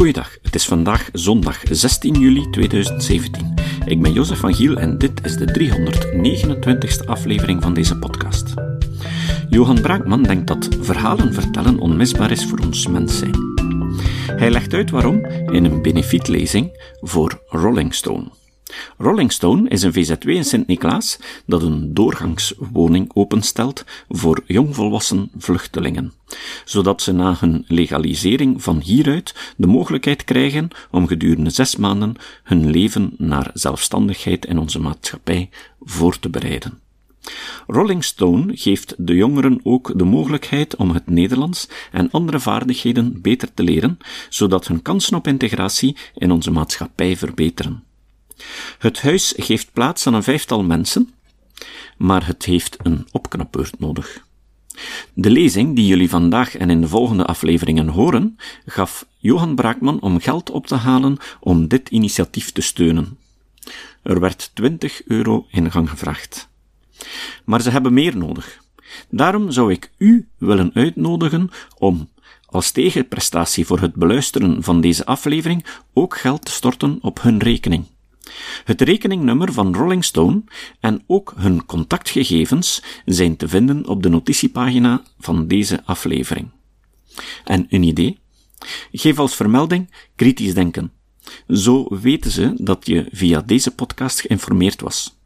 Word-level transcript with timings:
Goeiedag, 0.00 0.38
het 0.42 0.54
is 0.54 0.66
vandaag 0.66 1.08
zondag 1.12 1.62
16 1.70 2.14
juli 2.14 2.50
2017. 2.50 3.54
Ik 3.84 4.02
ben 4.02 4.12
Jozef 4.12 4.38
van 4.38 4.54
Giel 4.54 4.76
en 4.76 4.98
dit 4.98 5.24
is 5.24 5.36
de 5.36 5.44
329ste 5.58 7.06
aflevering 7.06 7.62
van 7.62 7.74
deze 7.74 7.98
podcast. 7.98 8.54
Johan 9.50 9.80
Braakman 9.80 10.22
denkt 10.22 10.46
dat 10.46 10.68
verhalen 10.80 11.34
vertellen 11.34 11.78
onmisbaar 11.78 12.30
is 12.30 12.46
voor 12.46 12.58
ons 12.58 12.86
mens 12.86 13.18
zijn. 13.18 13.34
Hij 14.26 14.50
legt 14.50 14.74
uit 14.74 14.90
waarom 14.90 15.24
in 15.26 15.64
een 15.64 15.82
benefietlezing 15.82 16.94
voor 17.00 17.42
Rolling 17.46 17.94
Stone. 17.94 18.39
Rolling 18.98 19.32
Stone 19.32 19.68
is 19.68 19.82
een 19.82 19.92
VZW 19.92 20.28
in 20.28 20.44
Sint-Niklaas 20.44 21.18
dat 21.46 21.62
een 21.62 21.94
doorgangswoning 21.94 23.10
openstelt 23.14 23.84
voor 24.08 24.42
jongvolwassen 24.46 25.30
vluchtelingen, 25.38 26.12
zodat 26.64 27.02
ze 27.02 27.12
na 27.12 27.36
hun 27.38 27.64
legalisering 27.68 28.62
van 28.62 28.80
hieruit 28.80 29.54
de 29.56 29.66
mogelijkheid 29.66 30.24
krijgen 30.24 30.68
om 30.90 31.06
gedurende 31.06 31.50
zes 31.50 31.76
maanden 31.76 32.14
hun 32.42 32.70
leven 32.70 33.14
naar 33.16 33.50
zelfstandigheid 33.54 34.46
in 34.46 34.58
onze 34.58 34.80
maatschappij 34.80 35.48
voor 35.80 36.18
te 36.18 36.30
bereiden. 36.30 36.80
Rolling 37.66 38.04
Stone 38.04 38.56
geeft 38.56 38.94
de 38.98 39.14
jongeren 39.14 39.60
ook 39.62 39.98
de 39.98 40.04
mogelijkheid 40.04 40.76
om 40.76 40.90
het 40.90 41.06
Nederlands 41.06 41.68
en 41.92 42.10
andere 42.10 42.40
vaardigheden 42.40 43.20
beter 43.20 43.54
te 43.54 43.62
leren, 43.62 43.98
zodat 44.28 44.66
hun 44.66 44.82
kansen 44.82 45.16
op 45.16 45.26
integratie 45.26 45.96
in 46.14 46.30
onze 46.30 46.50
maatschappij 46.50 47.16
verbeteren. 47.16 47.84
Het 48.78 49.02
huis 49.02 49.34
geeft 49.36 49.72
plaats 49.72 50.06
aan 50.06 50.14
een 50.14 50.22
vijftal 50.22 50.62
mensen, 50.62 51.14
maar 51.96 52.26
het 52.26 52.44
heeft 52.44 52.76
een 52.82 53.06
opknapbeurt 53.12 53.78
nodig. 53.78 54.24
De 55.14 55.30
lezing 55.30 55.76
die 55.76 55.86
jullie 55.86 56.08
vandaag 56.08 56.56
en 56.56 56.70
in 56.70 56.80
de 56.80 56.88
volgende 56.88 57.24
afleveringen 57.24 57.88
horen, 57.88 58.36
gaf 58.66 59.06
Johan 59.18 59.54
Braakman 59.54 60.00
om 60.00 60.20
geld 60.20 60.50
op 60.50 60.66
te 60.66 60.74
halen 60.74 61.16
om 61.40 61.68
dit 61.68 61.88
initiatief 61.88 62.52
te 62.52 62.60
steunen. 62.60 63.18
Er 64.02 64.20
werd 64.20 64.50
20 64.54 65.02
euro 65.06 65.46
ingang 65.50 65.90
gevraagd. 65.90 66.48
Maar 67.44 67.62
ze 67.62 67.70
hebben 67.70 67.92
meer 67.92 68.16
nodig. 68.16 68.62
Daarom 69.10 69.50
zou 69.50 69.72
ik 69.72 69.90
u 69.98 70.28
willen 70.38 70.70
uitnodigen 70.74 71.50
om, 71.78 72.08
als 72.46 72.70
tegenprestatie 72.70 73.66
voor 73.66 73.80
het 73.80 73.94
beluisteren 73.94 74.62
van 74.62 74.80
deze 74.80 75.06
aflevering, 75.06 75.64
ook 75.92 76.18
geld 76.18 76.44
te 76.44 76.52
storten 76.52 76.98
op 77.00 77.22
hun 77.22 77.38
rekening. 77.38 77.84
Het 78.64 78.80
rekeningnummer 78.80 79.52
van 79.52 79.74
Rolling 79.74 80.04
Stone 80.04 80.42
en 80.80 81.02
ook 81.06 81.32
hun 81.36 81.66
contactgegevens 81.66 82.82
zijn 83.04 83.36
te 83.36 83.48
vinden 83.48 83.86
op 83.86 84.02
de 84.02 84.08
notitiepagina 84.08 85.02
van 85.18 85.46
deze 85.46 85.82
aflevering. 85.84 86.50
En 87.44 87.66
een 87.68 87.82
idee? 87.82 88.18
Geef 88.92 89.18
als 89.18 89.34
vermelding 89.36 89.90
kritisch 90.16 90.54
denken. 90.54 90.92
Zo 91.48 91.86
weten 92.00 92.30
ze 92.30 92.52
dat 92.56 92.86
je 92.86 93.08
via 93.10 93.40
deze 93.40 93.70
podcast 93.70 94.20
geïnformeerd 94.20 94.80
was. 94.80 95.18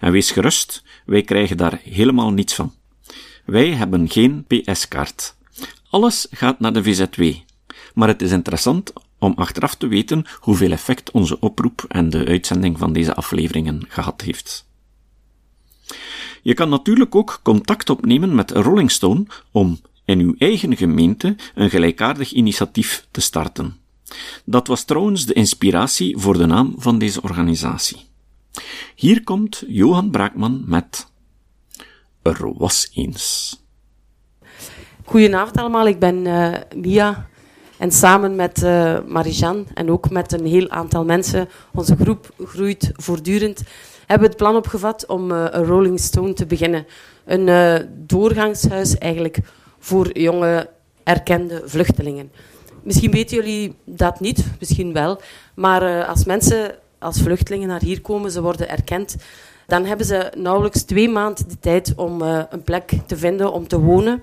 En 0.00 0.12
wees 0.12 0.30
gerust, 0.30 0.82
wij 1.06 1.22
krijgen 1.22 1.56
daar 1.56 1.80
helemaal 1.84 2.30
niets 2.30 2.54
van. 2.54 2.74
Wij 3.44 3.68
hebben 3.68 4.10
geen 4.10 4.44
PS-kaart. 4.46 5.36
Alles 5.90 6.26
gaat 6.30 6.60
naar 6.60 6.72
de 6.72 6.82
VZW. 6.82 7.32
Maar 7.94 8.08
het 8.08 8.22
is 8.22 8.30
interessant 8.30 8.92
om 9.18 9.32
achteraf 9.36 9.74
te 9.74 9.86
weten 9.86 10.24
hoeveel 10.40 10.70
effect 10.70 11.10
onze 11.10 11.40
oproep 11.40 11.84
en 11.88 12.10
de 12.10 12.26
uitzending 12.26 12.78
van 12.78 12.92
deze 12.92 13.14
afleveringen 13.14 13.84
gehad 13.88 14.20
heeft. 14.20 14.66
Je 16.42 16.54
kan 16.54 16.68
natuurlijk 16.68 17.14
ook 17.14 17.40
contact 17.42 17.90
opnemen 17.90 18.34
met 18.34 18.50
Rolling 18.50 18.90
Stone 18.90 19.26
om 19.50 19.80
in 20.04 20.20
uw 20.20 20.34
eigen 20.38 20.76
gemeente 20.76 21.36
een 21.54 21.70
gelijkaardig 21.70 22.32
initiatief 22.32 23.06
te 23.10 23.20
starten. 23.20 23.76
Dat 24.44 24.66
was 24.66 24.84
trouwens 24.84 25.26
de 25.26 25.32
inspiratie 25.32 26.18
voor 26.18 26.38
de 26.38 26.46
naam 26.46 26.74
van 26.76 26.98
deze 26.98 27.22
organisatie. 27.22 28.06
Hier 28.94 29.24
komt 29.24 29.64
Johan 29.66 30.10
Braakman 30.10 30.62
met 30.66 31.06
Er 32.22 32.54
was 32.54 32.90
eens. 32.94 33.56
Goedenavond 35.04 35.56
allemaal, 35.56 35.86
ik 35.86 35.98
ben 35.98 36.24
uh, 36.24 36.54
Mia 36.76 37.28
en 37.78 37.92
samen 37.92 38.36
met 38.36 38.62
uh, 38.62 38.98
Marijan 39.06 39.66
en 39.74 39.90
ook 39.90 40.10
met 40.10 40.32
een 40.32 40.46
heel 40.46 40.70
aantal 40.70 41.04
mensen, 41.04 41.48
onze 41.72 41.96
groep 41.96 42.30
groeit 42.44 42.90
voortdurend, 42.94 43.62
hebben 43.98 44.26
we 44.26 44.32
het 44.34 44.42
plan 44.42 44.56
opgevat 44.56 45.06
om 45.06 45.30
uh, 45.30 45.44
een 45.50 45.64
Rolling 45.64 46.00
Stone 46.00 46.32
te 46.32 46.46
beginnen. 46.46 46.86
Een 47.24 47.46
uh, 47.46 47.74
doorgangshuis 47.92 48.98
eigenlijk 48.98 49.38
voor 49.78 50.18
jonge 50.18 50.68
erkende 51.02 51.62
vluchtelingen. 51.64 52.30
Misschien 52.82 53.10
weten 53.10 53.36
jullie 53.36 53.74
dat 53.84 54.20
niet, 54.20 54.44
misschien 54.58 54.92
wel, 54.92 55.20
maar 55.54 56.04
als 56.04 56.24
mensen 56.24 56.74
als 56.98 57.20
vluchtelingen 57.20 57.68
naar 57.68 57.80
hier 57.80 58.00
komen, 58.00 58.30
ze 58.30 58.42
worden 58.42 58.68
erkend, 58.68 59.16
dan 59.66 59.84
hebben 59.84 60.06
ze 60.06 60.32
nauwelijks 60.36 60.82
twee 60.82 61.08
maanden 61.08 61.48
de 61.48 61.58
tijd 61.60 61.92
om 61.96 62.20
een 62.22 62.62
plek 62.64 62.92
te 63.06 63.16
vinden 63.16 63.52
om 63.52 63.68
te 63.68 63.80
wonen. 63.80 64.22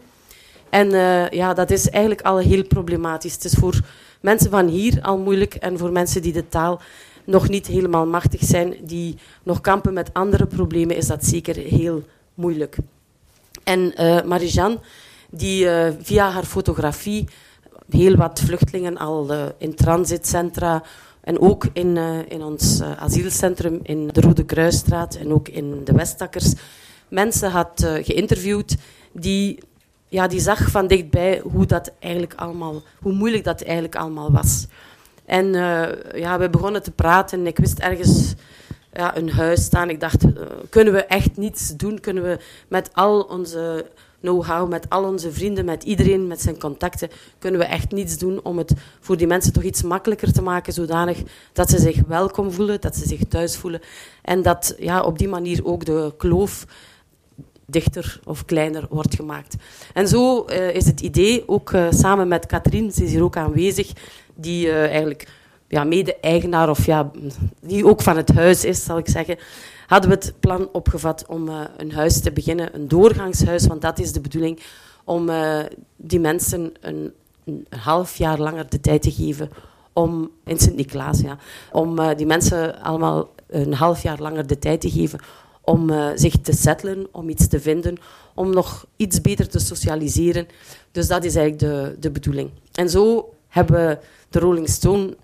En 0.74 0.94
uh, 0.94 1.30
ja, 1.30 1.54
dat 1.54 1.72
is 1.72 1.90
eigenlijk 1.90 2.22
al 2.22 2.38
heel 2.38 2.64
problematisch. 2.64 3.34
Het 3.34 3.44
is 3.44 3.54
voor 3.54 3.80
mensen 4.22 4.50
van 4.50 4.68
hier 4.68 5.02
al 5.02 5.18
moeilijk 5.18 5.54
en 5.54 5.78
voor 5.78 5.92
mensen 5.92 6.22
die 6.22 6.34
de 6.34 6.50
taal 6.50 6.82
nog 7.24 7.50
niet 7.50 7.68
helemaal 7.68 8.06
machtig 8.06 8.44
zijn, 8.44 8.76
die 8.82 9.16
nog 9.44 9.62
kampen 9.62 9.94
met 9.94 10.14
andere 10.14 10.46
problemen, 10.46 10.96
is 10.96 11.08
dat 11.08 11.26
zeker 11.26 11.56
heel 11.56 12.04
moeilijk. 12.34 12.78
En 13.64 13.94
uh, 13.98 14.24
Marijan, 14.24 14.80
die 15.30 15.66
uh, 15.66 15.88
via 16.02 16.30
haar 16.30 16.44
fotografie 16.44 17.28
heel 17.90 18.16
wat 18.16 18.40
vluchtelingen 18.40 18.98
al 18.98 19.32
in 19.58 19.76
transitcentra 19.76 20.84
en 21.22 21.40
ook 21.40 21.66
in, 21.74 21.98
in 22.28 22.44
ons 22.44 22.82
asielcentrum 22.82 23.80
in 23.84 24.08
de 24.08 24.22
Rode 24.22 24.46
Kruisstraat 24.46 25.16
en 25.16 25.34
ook 25.34 25.48
in 25.48 25.82
de 25.84 25.94
Westakkers 25.94 26.54
mensen 27.08 27.52
had 27.52 27.88
geïnterviewd 28.02 28.76
die 29.12 29.60
ja, 30.14 30.28
die 30.28 30.40
zag 30.40 30.72
van 30.72 30.88
dichtbij 30.88 31.42
hoe, 31.44 31.66
dat 31.66 31.92
eigenlijk 32.00 32.34
allemaal, 32.36 32.82
hoe 33.00 33.14
moeilijk 33.14 33.44
dat 33.44 33.62
eigenlijk 33.62 33.96
allemaal 33.96 34.32
was. 34.32 34.68
En 35.26 35.46
uh, 35.46 35.88
ja, 36.16 36.40
we 36.40 36.50
begonnen 36.50 36.84
te 36.84 36.92
praten. 36.92 37.48
Ik 37.48 37.58
wist 37.58 37.80
ergens 37.80 38.34
ja, 38.92 39.18
een 39.18 39.30
huis 39.30 39.64
staan. 39.64 39.90
Ik 39.90 40.00
dacht, 40.00 40.24
uh, 40.24 40.32
kunnen 40.70 40.94
we 40.94 41.06
echt 41.06 41.38
niets 41.38 41.76
doen? 41.76 42.00
Kunnen 42.00 42.24
we 42.24 42.40
met 42.68 42.90
al 42.94 43.22
onze 43.22 43.86
know-how, 44.20 44.70
met 44.70 44.90
al 44.90 45.04
onze 45.04 45.32
vrienden, 45.32 45.66
met 45.66 45.84
iedereen, 45.84 46.28
met 46.28 46.42
zijn 46.42 46.60
contacten, 46.60 47.10
kunnen 47.40 47.60
we 47.60 47.66
echt 47.66 47.92
niets 47.92 48.18
doen 48.18 48.40
om 48.44 48.58
het 48.58 48.74
voor 49.00 49.18
die 49.18 49.28
mensen 49.28 49.54
toch 49.54 49.64
iets 49.64 49.82
makkelijker 49.82 50.32
te 50.32 50.42
maken, 50.42 50.74
zodanig 50.74 51.22
dat 51.54 51.70
ze 51.70 51.80
zich 51.80 52.02
welkom 52.08 52.52
voelen, 52.52 52.82
dat 52.82 52.96
ze 52.96 53.08
zich 53.08 53.20
thuis 53.30 53.58
voelen. 53.58 53.82
En 54.22 54.42
dat 54.42 54.76
ja, 54.80 55.02
op 55.02 55.18
die 55.18 55.28
manier 55.28 55.66
ook 55.66 55.86
de 55.86 56.14
kloof 56.18 56.66
dichter 57.74 58.20
of 58.24 58.46
kleiner 58.46 58.86
wordt 58.90 59.16
gemaakt. 59.16 59.56
En 59.94 60.08
zo 60.08 60.46
uh, 60.50 60.76
is 60.76 60.86
het 60.86 61.02
idee, 61.02 61.44
ook 61.48 61.72
uh, 61.72 61.88
samen 61.90 62.28
met 62.28 62.46
Katrien, 62.46 62.92
ze 62.92 63.04
is 63.04 63.12
hier 63.12 63.24
ook 63.24 63.38
aanwezig, 63.38 63.92
die 64.36 64.68
uh, 64.68 64.84
eigenlijk 64.84 65.28
ja, 65.68 65.84
mede-eigenaar 65.84 66.70
of 66.70 66.86
ja, 66.86 67.12
die 67.62 67.86
ook 67.86 68.02
van 68.02 68.18
het 68.18 68.34
huis 68.34 68.66
is, 68.66 68.84
zal 68.84 68.98
ik 68.98 69.10
zeggen, 69.10 69.38
hadden 69.88 70.10
we 70.10 70.16
het 70.16 70.34
plan 70.40 70.70
opgevat 70.72 71.26
om 71.28 71.50
een 71.78 71.92
huis 71.92 72.22
te 72.22 72.32
beginnen, 72.32 72.76
een 72.76 72.88
doorgangshuis, 72.88 73.68
want 73.68 73.82
dat 73.82 74.00
is 74.00 74.12
de 74.12 74.22
bedoeling, 74.22 74.60
om 75.04 75.30
die 75.96 76.20
mensen 76.20 76.74
een, 76.82 77.14
een, 77.46 77.68
half 77.80 78.16
jaar 78.16 78.40
langer 78.40 78.70
de 78.70 78.80
tijd 78.80 79.02
te 79.02 79.12
geven 79.12 79.50
om, 79.94 80.32
in 80.46 80.60
Sint-Niklaas, 80.60 81.20
ja, 81.20 81.38
om 81.72 82.16
die 82.16 82.26
mensen 82.26 82.82
allemaal 82.82 83.30
een 83.48 83.74
half 83.74 84.04
jaar 84.04 84.20
langer 84.20 84.48
de 84.48 84.60
tijd 84.60 84.82
te 84.82 84.90
geven 84.90 85.20
om 85.66 85.90
uh, 85.90 86.10
zich 86.16 86.38
te 86.42 86.54
settelen, 86.54 87.08
om 87.12 87.30
iets 87.30 87.48
te 87.48 87.60
vinden, 87.60 87.98
om 88.34 88.54
nog 88.54 88.86
iets 88.96 89.22
beter 89.22 89.50
te 89.50 89.60
socialiseren. 89.60 90.48
Dus 90.92 91.08
dat 91.08 91.24
is 91.24 91.36
eigenlijk 91.36 91.74
de, 91.74 91.96
de 92.00 92.12
bedoeling. 92.12 92.50
En 92.72 92.90
zo 92.90 93.34
hebben 93.48 93.88
we 93.88 93.98
de 94.30 94.40
Rolling 94.40 94.70
Stone 94.70 95.16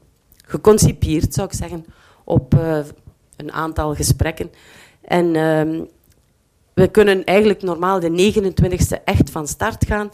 geconcipieerd, 0.45 1.33
zou 1.33 1.47
ik 1.47 1.53
zeggen, 1.53 1.85
op 2.23 2.53
uh, 2.53 2.79
een 3.35 3.51
aantal 3.51 3.95
gesprekken. 3.95 4.51
En 5.01 5.25
uh, 5.25 5.81
we 6.73 6.87
kunnen 6.87 7.23
eigenlijk 7.23 7.61
normaal 7.61 7.99
de 7.99 8.33
29e 8.33 9.03
echt 9.03 9.29
van 9.29 9.47
start 9.47 9.85
gaan. 9.85 10.11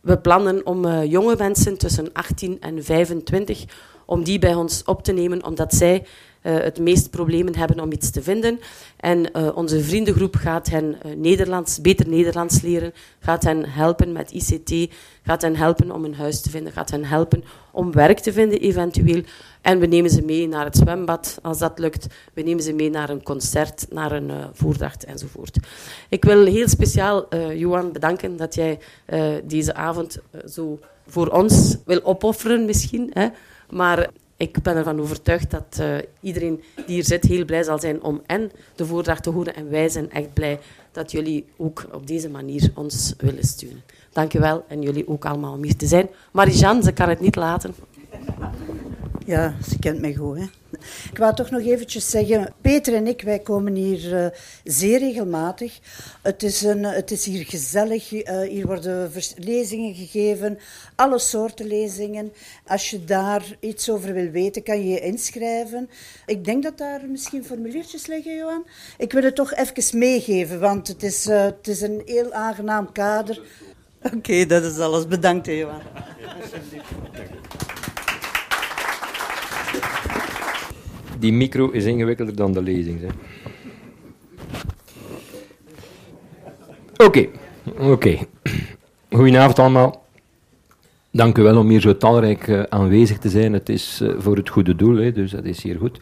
We 0.00 0.18
plannen 0.18 0.66
om 0.66 0.84
uh, 0.84 1.04
jonge 1.04 1.34
mensen 1.38 1.78
tussen 1.78 2.12
18 2.12 2.60
en 2.60 2.84
25 2.84 3.64
om 4.06 4.24
die 4.24 4.38
bij 4.38 4.54
ons 4.54 4.84
op 4.84 5.02
te 5.02 5.12
nemen, 5.12 5.44
omdat 5.44 5.74
zij 5.74 6.06
het 6.42 6.78
meest 6.78 7.10
problemen 7.10 7.56
hebben 7.56 7.80
om 7.80 7.92
iets 7.92 8.10
te 8.10 8.22
vinden. 8.22 8.60
En 8.96 9.28
uh, 9.36 9.56
onze 9.56 9.82
vriendengroep 9.82 10.36
gaat 10.36 10.68
hen 10.68 10.96
uh, 11.06 11.16
Nederlands, 11.16 11.80
beter 11.80 12.08
Nederlands 12.08 12.60
leren, 12.60 12.92
gaat 13.18 13.42
hen 13.42 13.64
helpen 13.68 14.12
met 14.12 14.30
ICT, 14.30 14.94
gaat 15.22 15.42
hen 15.42 15.56
helpen 15.56 15.90
om 15.90 16.04
een 16.04 16.14
huis 16.14 16.40
te 16.40 16.50
vinden, 16.50 16.72
gaat 16.72 16.90
hen 16.90 17.04
helpen 17.04 17.44
om 17.72 17.92
werk 17.92 18.18
te 18.18 18.32
vinden 18.32 18.60
eventueel. 18.60 19.22
En 19.60 19.78
we 19.78 19.86
nemen 19.86 20.10
ze 20.10 20.22
mee 20.22 20.48
naar 20.48 20.64
het 20.64 20.76
zwembad, 20.76 21.38
als 21.42 21.58
dat 21.58 21.78
lukt. 21.78 22.06
We 22.34 22.42
nemen 22.42 22.62
ze 22.62 22.72
mee 22.72 22.90
naar 22.90 23.10
een 23.10 23.22
concert, 23.22 23.86
naar 23.90 24.12
een 24.12 24.28
uh, 24.28 24.44
voordracht 24.52 25.04
enzovoort. 25.04 25.58
Ik 26.08 26.24
wil 26.24 26.46
heel 26.46 26.68
speciaal 26.68 27.26
uh, 27.30 27.58
Johan 27.58 27.92
bedanken 27.92 28.36
dat 28.36 28.54
jij 28.54 28.78
deze 29.44 29.74
avond 29.74 30.18
zo 30.48 30.78
voor 31.06 31.28
ons 31.28 31.76
wil 31.84 32.04
opofferen 32.04 32.64
misschien. 32.64 33.10
Hè. 33.12 33.28
Maar 33.70 34.10
ik 34.42 34.62
ben 34.62 34.76
ervan 34.76 35.00
overtuigd 35.00 35.50
dat 35.50 35.78
uh, 35.80 35.96
iedereen 36.20 36.62
die 36.74 36.84
hier 36.94 37.04
zit 37.04 37.24
heel 37.24 37.44
blij 37.44 37.62
zal 37.62 37.78
zijn 37.78 38.02
om 38.02 38.22
en 38.26 38.50
de 38.74 38.86
voordracht 38.86 39.22
te 39.22 39.30
horen. 39.30 39.54
En 39.54 39.70
wij 39.70 39.88
zijn 39.88 40.10
echt 40.10 40.32
blij 40.32 40.58
dat 40.92 41.10
jullie 41.10 41.44
ook 41.56 41.86
op 41.92 42.06
deze 42.06 42.28
manier 42.28 42.72
ons 42.74 43.14
willen 43.18 43.44
steunen. 43.44 43.82
Dank 44.12 44.34
u 44.34 44.38
wel 44.38 44.64
en 44.68 44.82
jullie 44.82 45.08
ook 45.08 45.24
allemaal 45.24 45.52
om 45.52 45.62
hier 45.62 45.76
te 45.76 45.86
zijn. 45.86 46.08
Marie-Jeanne, 46.32 46.82
ze 46.82 46.92
kan 46.92 47.08
het 47.08 47.20
niet 47.20 47.36
laten. 47.36 47.74
Ja, 49.32 49.54
ze 49.68 49.78
kent 49.78 50.00
mij 50.00 50.14
goed. 50.14 50.38
Hè? 50.38 50.44
Ik 51.10 51.18
wou 51.18 51.34
toch 51.34 51.50
nog 51.50 51.60
eventjes 51.60 52.10
zeggen, 52.10 52.52
Peter 52.60 52.94
en 52.94 53.06
ik, 53.06 53.22
wij 53.22 53.38
komen 53.38 53.74
hier 53.74 54.12
uh, 54.12 54.26
zeer 54.64 54.98
regelmatig. 54.98 55.78
Het 56.22 56.42
is, 56.42 56.62
een, 56.62 56.84
het 56.84 57.10
is 57.10 57.24
hier 57.24 57.44
gezellig, 57.44 58.12
uh, 58.12 58.40
hier 58.40 58.66
worden 58.66 59.10
lezingen 59.36 59.94
gegeven, 59.94 60.58
alle 60.96 61.18
soorten 61.18 61.66
lezingen. 61.66 62.32
Als 62.66 62.90
je 62.90 63.04
daar 63.04 63.56
iets 63.60 63.90
over 63.90 64.12
wil 64.12 64.30
weten, 64.30 64.62
kan 64.62 64.78
je 64.78 64.88
je 64.88 65.00
inschrijven. 65.00 65.90
Ik 66.26 66.44
denk 66.44 66.62
dat 66.62 66.78
daar 66.78 67.00
misschien 67.08 67.44
formuliertjes 67.44 68.06
liggen, 68.06 68.36
Johan. 68.36 68.66
Ik 68.98 69.12
wil 69.12 69.22
het 69.22 69.34
toch 69.34 69.54
even 69.54 69.98
meegeven, 69.98 70.60
want 70.60 70.88
het 70.88 71.02
is, 71.02 71.26
uh, 71.26 71.42
het 71.42 71.68
is 71.68 71.80
een 71.80 72.02
heel 72.04 72.32
aangenaam 72.32 72.92
kader. 72.92 73.40
Oké, 74.02 74.16
okay, 74.16 74.46
dat 74.46 74.62
is 74.64 74.78
alles. 74.78 75.06
Bedankt, 75.06 75.46
Johan. 75.46 75.80
Alsjeblieft. 76.42 77.71
Die 81.22 81.32
micro 81.32 81.70
is 81.70 81.84
ingewikkelder 81.84 82.36
dan 82.36 82.52
de 82.52 82.62
lezing. 82.62 83.00
Oké, 86.96 87.28
oké. 87.78 88.18
Goedenavond 89.10 89.58
allemaal. 89.58 90.04
Dank 91.10 91.38
u 91.38 91.42
wel 91.42 91.58
om 91.58 91.68
hier 91.68 91.80
zo 91.80 91.96
talrijk 91.96 92.46
uh, 92.46 92.62
aanwezig 92.62 93.18
te 93.18 93.28
zijn. 93.28 93.52
Het 93.52 93.68
is 93.68 94.00
uh, 94.02 94.14
voor 94.18 94.36
het 94.36 94.48
goede 94.48 94.74
doel, 94.74 94.96
hè, 94.96 95.12
dus 95.12 95.30
dat 95.30 95.44
is 95.44 95.62
hier 95.62 95.78
goed. 95.78 96.00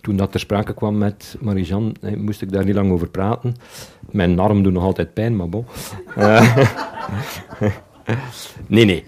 Toen 0.00 0.16
dat 0.16 0.30
ter 0.30 0.40
sprake 0.40 0.74
kwam 0.74 0.98
met 0.98 1.36
Marie-Jeanne, 1.40 1.92
moest 2.16 2.42
ik 2.42 2.52
daar 2.52 2.64
niet 2.64 2.74
lang 2.74 2.92
over 2.92 3.08
praten. 3.08 3.54
Mijn 4.10 4.38
arm 4.38 4.62
doet 4.62 4.72
nog 4.72 4.82
altijd 4.82 5.14
pijn, 5.14 5.36
maar 5.36 5.48
bon. 5.48 5.66
Uh, 6.18 6.56
nee, 8.66 8.84
nee. 8.84 9.04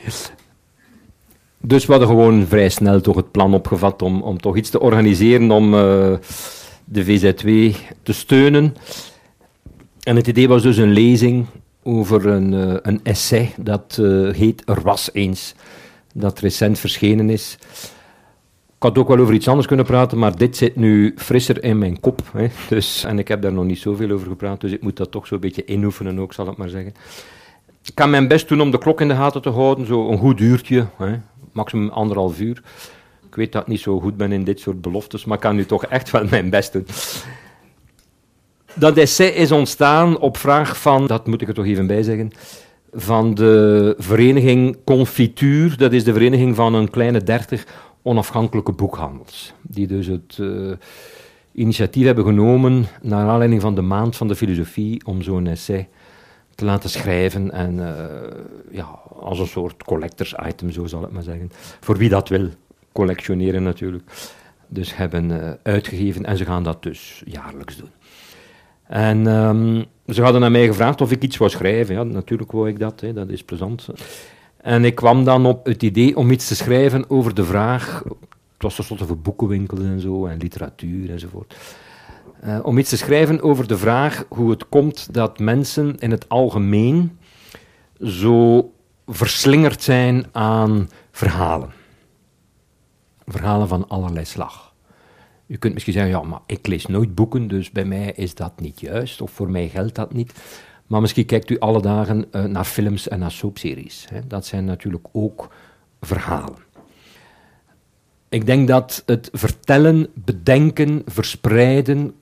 Dus 1.62 1.86
we 1.86 1.90
hadden 1.90 2.08
gewoon 2.08 2.46
vrij 2.46 2.68
snel 2.68 3.00
toch 3.00 3.16
het 3.16 3.30
plan 3.30 3.54
opgevat 3.54 4.02
om, 4.02 4.22
om 4.22 4.40
toch 4.40 4.56
iets 4.56 4.70
te 4.70 4.80
organiseren 4.80 5.50
om 5.50 5.74
uh, 5.74 5.80
de 6.84 7.04
VZW 7.04 7.76
te 8.02 8.12
steunen. 8.12 8.76
En 10.02 10.16
het 10.16 10.26
idee 10.26 10.48
was 10.48 10.62
dus 10.62 10.76
een 10.76 10.92
lezing 10.92 11.46
over 11.82 12.26
een, 12.26 12.52
uh, 12.52 12.76
een 12.82 13.00
essay 13.02 13.52
dat 13.56 13.98
uh, 14.00 14.32
heet 14.34 14.62
Er 14.66 14.82
was 14.82 15.10
eens, 15.12 15.54
dat 16.14 16.38
recent 16.38 16.78
verschenen 16.78 17.30
is. 17.30 17.58
Ik 18.76 18.86
had 18.86 18.98
ook 18.98 19.08
wel 19.08 19.18
over 19.18 19.34
iets 19.34 19.48
anders 19.48 19.66
kunnen 19.66 19.86
praten, 19.86 20.18
maar 20.18 20.36
dit 20.36 20.56
zit 20.56 20.76
nu 20.76 21.14
frisser 21.16 21.64
in 21.64 21.78
mijn 21.78 22.00
kop. 22.00 22.22
Hè. 22.32 22.46
Dus, 22.68 23.04
en 23.04 23.18
ik 23.18 23.28
heb 23.28 23.42
daar 23.42 23.52
nog 23.52 23.64
niet 23.64 23.78
zoveel 23.78 24.10
over 24.10 24.28
gepraat, 24.28 24.60
dus 24.60 24.72
ik 24.72 24.82
moet 24.82 24.96
dat 24.96 25.10
toch 25.10 25.26
zo'n 25.26 25.40
beetje 25.40 25.64
inoefenen 25.64 26.18
ook, 26.18 26.32
zal 26.32 26.50
ik 26.50 26.56
maar 26.56 26.68
zeggen. 26.68 26.94
Ik 27.84 27.94
kan 27.94 28.10
mijn 28.10 28.28
best 28.28 28.48
doen 28.48 28.60
om 28.60 28.70
de 28.70 28.78
klok 28.78 29.00
in 29.00 29.08
de 29.08 29.14
gaten 29.14 29.42
te 29.42 29.50
houden, 29.50 29.86
zo 29.86 30.08
een 30.10 30.18
goed 30.18 30.40
uurtje. 30.40 30.86
Hè 30.96 31.16
maximum 31.52 31.88
anderhalf 31.88 32.40
uur. 32.40 32.62
Ik 33.26 33.34
weet 33.34 33.52
dat 33.52 33.62
ik 33.62 33.68
niet 33.68 33.80
zo 33.80 34.00
goed 34.00 34.16
ben 34.16 34.32
in 34.32 34.44
dit 34.44 34.60
soort 34.60 34.80
beloftes, 34.80 35.24
maar 35.24 35.36
ik 35.36 35.42
kan 35.42 35.56
nu 35.56 35.66
toch 35.66 35.84
echt 35.84 36.10
wel 36.10 36.24
mijn 36.30 36.50
best 36.50 36.72
doen. 36.72 36.86
Dat 38.74 38.96
essay 38.96 39.28
is 39.28 39.52
ontstaan 39.52 40.18
op 40.18 40.36
vraag 40.36 40.80
van, 40.80 41.06
dat 41.06 41.26
moet 41.26 41.42
ik 41.42 41.48
er 41.48 41.54
toch 41.54 41.66
even 41.66 41.86
bij 41.86 42.02
zeggen, 42.02 42.30
van 42.92 43.34
de 43.34 43.94
vereniging 43.98 44.76
Confituur. 44.84 45.76
Dat 45.76 45.92
is 45.92 46.04
de 46.04 46.12
vereniging 46.12 46.56
van 46.56 46.74
een 46.74 46.90
kleine 46.90 47.22
dertig 47.22 47.66
onafhankelijke 48.02 48.72
boekhandels. 48.72 49.52
Die 49.62 49.86
dus 49.86 50.06
het 50.06 50.38
uh, 50.40 50.72
initiatief 51.52 52.04
hebben 52.04 52.24
genomen, 52.24 52.86
naar 53.02 53.28
aanleiding 53.28 53.60
van 53.60 53.74
de 53.74 53.82
maand 53.82 54.16
van 54.16 54.28
de 54.28 54.36
filosofie, 54.36 55.06
om 55.06 55.22
zo'n 55.22 55.46
essay 55.46 55.88
te 56.60 56.66
laten 56.66 56.90
schrijven. 56.90 57.50
En 57.50 57.74
uh, 57.74 57.94
ja, 58.70 58.98
als 59.20 59.38
een 59.38 59.46
soort 59.46 59.84
collectors 59.84 60.34
item, 60.46 60.70
zo 60.70 60.86
zal 60.86 61.04
ik 61.04 61.10
maar 61.10 61.22
zeggen. 61.22 61.50
Voor 61.80 61.96
wie 61.96 62.08
dat 62.08 62.28
wil, 62.28 62.48
collectioneren 62.92 63.62
natuurlijk. 63.62 64.10
Dus 64.68 64.96
hebben 64.96 65.30
uh, 65.30 65.50
uitgegeven 65.62 66.24
en 66.24 66.36
ze 66.36 66.44
gaan 66.44 66.62
dat 66.62 66.82
dus 66.82 67.22
jaarlijks 67.24 67.76
doen. 67.76 67.90
En 68.86 69.26
um, 69.26 69.84
ze 70.06 70.22
hadden 70.22 70.44
aan 70.44 70.52
mij 70.52 70.66
gevraagd 70.66 71.00
of 71.00 71.10
ik 71.10 71.22
iets 71.22 71.36
wou 71.36 71.50
schrijven. 71.50 71.94
Ja, 71.94 72.02
natuurlijk 72.02 72.52
wou 72.52 72.68
ik 72.68 72.78
dat, 72.78 73.00
hè, 73.00 73.12
dat 73.12 73.28
is 73.28 73.44
plezant. 73.44 73.88
En 74.56 74.84
ik 74.84 74.94
kwam 74.94 75.24
dan 75.24 75.46
op 75.46 75.66
het 75.66 75.82
idee 75.82 76.16
om 76.16 76.30
iets 76.30 76.48
te 76.48 76.54
schrijven 76.54 77.10
over 77.10 77.34
de 77.34 77.44
vraag. 77.44 78.02
Het 78.52 78.62
was 78.62 78.74
tenslotte 78.74 79.06
voor 79.06 79.18
boekenwinkels 79.18 79.80
en 79.80 80.00
zo, 80.00 80.26
en 80.26 80.38
literatuur 80.38 81.10
enzovoort. 81.10 81.56
Uh, 82.44 82.58
om 82.62 82.78
iets 82.78 82.88
te 82.88 82.96
schrijven 82.96 83.42
over 83.42 83.66
de 83.66 83.78
vraag 83.78 84.24
hoe 84.28 84.50
het 84.50 84.68
komt 84.68 85.14
dat 85.14 85.38
mensen 85.38 85.98
in 85.98 86.10
het 86.10 86.28
algemeen 86.28 87.18
zo 88.02 88.72
verslingerd 89.06 89.82
zijn 89.82 90.26
aan 90.32 90.88
verhalen. 91.10 91.72
Verhalen 93.26 93.68
van 93.68 93.88
allerlei 93.88 94.24
slag. 94.24 94.74
U 95.46 95.56
kunt 95.56 95.72
misschien 95.72 95.94
zeggen, 95.94 96.12
ja, 96.12 96.22
maar 96.22 96.40
ik 96.46 96.66
lees 96.66 96.86
nooit 96.86 97.14
boeken, 97.14 97.48
dus 97.48 97.70
bij 97.70 97.84
mij 97.84 98.12
is 98.12 98.34
dat 98.34 98.60
niet 98.60 98.80
juist, 98.80 99.20
of 99.20 99.30
voor 99.30 99.50
mij 99.50 99.68
geldt 99.68 99.94
dat 99.94 100.12
niet. 100.12 100.32
Maar 100.86 101.00
misschien 101.00 101.26
kijkt 101.26 101.50
u 101.50 101.58
alle 101.58 101.82
dagen 101.82 102.24
uh, 102.32 102.44
naar 102.44 102.64
films 102.64 103.08
en 103.08 103.18
naar 103.18 103.30
soapseries. 103.30 104.06
Hè. 104.08 104.26
Dat 104.26 104.46
zijn 104.46 104.64
natuurlijk 104.64 105.06
ook 105.12 105.48
verhalen. 106.00 106.58
Ik 108.28 108.46
denk 108.46 108.68
dat 108.68 109.02
het 109.06 109.28
vertellen, 109.32 110.08
bedenken, 110.14 111.02
verspreiden, 111.06 112.14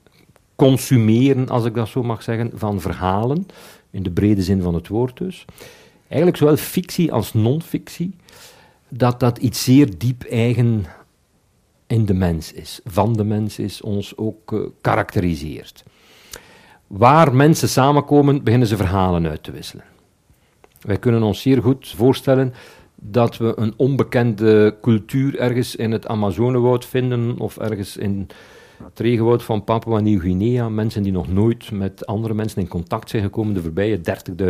consumeren, 0.59 1.49
als 1.49 1.65
ik 1.65 1.73
dat 1.73 1.87
zo 1.87 2.03
mag 2.03 2.23
zeggen, 2.23 2.51
van 2.53 2.81
verhalen, 2.81 3.47
in 3.91 4.03
de 4.03 4.11
brede 4.11 4.41
zin 4.41 4.61
van 4.61 4.73
het 4.73 4.87
woord 4.87 5.17
dus, 5.17 5.45
eigenlijk 6.07 6.37
zowel 6.37 6.57
fictie 6.57 7.11
als 7.13 7.33
non-fictie, 7.33 8.15
dat 8.89 9.19
dat 9.19 9.37
iets 9.37 9.63
zeer 9.63 9.97
diep 9.97 10.23
eigen 10.23 10.85
in 11.87 12.05
de 12.05 12.13
mens 12.13 12.53
is, 12.53 12.79
van 12.85 13.13
de 13.13 13.23
mens 13.23 13.59
is, 13.59 13.81
ons 13.81 14.17
ook 14.17 14.51
uh, 14.51 14.61
karakteriseert. 14.81 15.83
Waar 16.87 17.35
mensen 17.35 17.69
samenkomen, 17.69 18.43
beginnen 18.43 18.67
ze 18.67 18.77
verhalen 18.77 19.27
uit 19.27 19.43
te 19.43 19.51
wisselen. 19.51 19.85
Wij 20.81 20.97
kunnen 20.97 21.23
ons 21.23 21.41
zeer 21.41 21.61
goed 21.61 21.93
voorstellen 21.95 22.53
dat 22.95 23.37
we 23.37 23.53
een 23.55 23.73
onbekende 23.77 24.77
cultuur 24.81 25.39
ergens 25.39 25.75
in 25.75 25.91
het 25.91 26.07
Amazonewoud 26.07 26.85
vinden 26.85 27.39
of 27.39 27.57
ergens 27.57 27.97
in 27.97 28.27
het 28.83 28.99
regenwoud 28.99 29.43
van 29.43 29.63
Papua 29.63 29.99
Nieuw-Guinea, 29.99 30.69
mensen 30.69 31.03
die 31.03 31.11
nog 31.11 31.27
nooit 31.27 31.71
met 31.71 32.05
andere 32.05 32.33
mensen 32.33 32.61
in 32.61 32.67
contact 32.67 33.09
zijn 33.09 33.23
gekomen 33.23 33.53
de 33.53 33.61
voorbije 33.61 33.99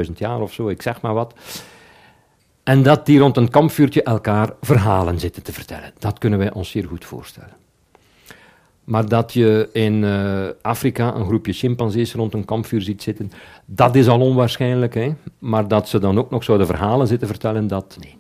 30.000 0.08 0.12
jaar 0.14 0.42
of 0.42 0.54
zo, 0.54 0.70
ik 0.70 0.82
zeg 0.82 1.02
maar 1.02 1.14
wat. 1.14 1.34
En 2.64 2.84
dat 2.84 3.06
die 3.06 3.20
rond 3.20 3.38
een 3.38 3.50
kampvuurtje 3.50 4.04
elkaar 4.04 4.54
verhalen 4.62 5.20
zitten 5.20 5.44
te 5.44 5.54
vertellen. 5.54 5.92
Dat 6.00 6.18
kunnen 6.18 6.40
wij 6.40 6.54
ons 6.54 6.70
zeer 6.70 6.88
goed 6.88 7.06
voorstellen. 7.06 7.54
Maar 8.84 9.08
dat 9.08 9.34
je 9.34 9.70
in 9.74 10.04
uh, 10.04 10.48
Afrika 10.62 11.16
een 11.16 11.26
groepje 11.26 11.54
chimpansees 11.54 12.14
rond 12.14 12.34
een 12.34 12.46
kampvuur 12.46 12.82
ziet 12.82 13.04
zitten, 13.04 13.32
dat 13.66 13.96
is 13.96 14.08
al 14.08 14.22
onwaarschijnlijk. 14.22 14.94
Hè? 14.94 15.14
Maar 15.40 15.68
dat 15.68 15.90
ze 15.90 16.00
dan 16.00 16.18
ook 16.18 16.30
nog 16.30 16.44
zouden 16.44 16.68
verhalen 16.68 17.08
zitten 17.08 17.28
vertellen, 17.28 17.68
dat 17.68 17.98
nee. 18.00 18.18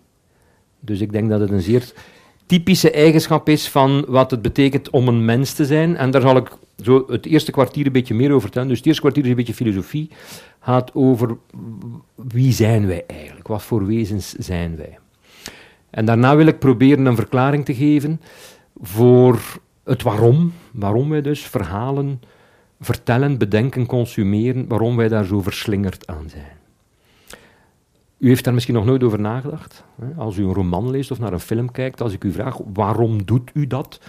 Dus 0.79 1.01
ik 1.01 1.11
denk 1.11 1.29
dat 1.29 1.39
het 1.39 1.51
een 1.51 1.61
zeer 1.61 1.93
typische 2.49 2.91
eigenschap 2.91 3.49
is 3.49 3.69
van 3.69 4.05
wat 4.07 4.31
het 4.31 4.41
betekent 4.41 4.89
om 4.89 5.07
een 5.07 5.25
mens 5.25 5.53
te 5.53 5.65
zijn. 5.65 5.97
En 5.97 6.11
daar 6.11 6.21
zal 6.21 6.37
ik 6.37 6.51
zo 6.83 7.05
het 7.07 7.25
eerste 7.25 7.51
kwartier 7.51 7.85
een 7.85 7.91
beetje 7.91 8.13
meer 8.13 8.29
over 8.29 8.41
vertellen. 8.41 8.67
Dus 8.67 8.77
het 8.77 8.85
eerste 8.85 9.01
kwartier 9.01 9.23
is 9.23 9.29
een 9.29 9.35
beetje 9.35 9.53
filosofie. 9.53 10.09
Gaat 10.59 10.93
over 10.93 11.37
wie 12.15 12.53
zijn 12.53 12.87
wij 12.87 13.03
eigenlijk? 13.07 13.47
Wat 13.47 13.63
voor 13.63 13.85
wezens 13.85 14.33
zijn 14.33 14.75
wij? 14.75 14.97
En 15.89 16.05
daarna 16.05 16.35
wil 16.35 16.45
ik 16.45 16.59
proberen 16.59 17.05
een 17.05 17.15
verklaring 17.15 17.65
te 17.65 17.73
geven 17.73 18.21
voor 18.81 19.39
het 19.83 20.01
waarom. 20.01 20.53
Waarom 20.71 21.09
wij 21.09 21.21
dus 21.21 21.41
verhalen 21.41 22.21
vertellen, 22.79 23.37
bedenken, 23.37 23.85
consumeren. 23.85 24.67
Waarom 24.67 24.95
wij 24.95 25.07
daar 25.07 25.25
zo 25.25 25.41
verslingerd 25.41 26.07
aan 26.07 26.29
zijn. 26.29 26.58
U 28.19 28.27
heeft 28.27 28.43
daar 28.43 28.53
misschien 28.53 28.75
nog 28.75 28.85
nooit 28.85 29.03
over 29.03 29.19
nagedacht. 29.19 29.83
Als 30.17 30.37
u 30.37 30.43
een 30.43 30.53
roman 30.53 30.89
leest 30.89 31.11
of 31.11 31.19
naar 31.19 31.33
een 31.33 31.39
film 31.39 31.71
kijkt, 31.71 32.01
als 32.01 32.13
ik 32.13 32.23
u 32.23 32.31
vraag 32.31 32.57
waarom 32.73 33.25
doet 33.25 33.51
u 33.53 33.67
dat, 33.67 33.99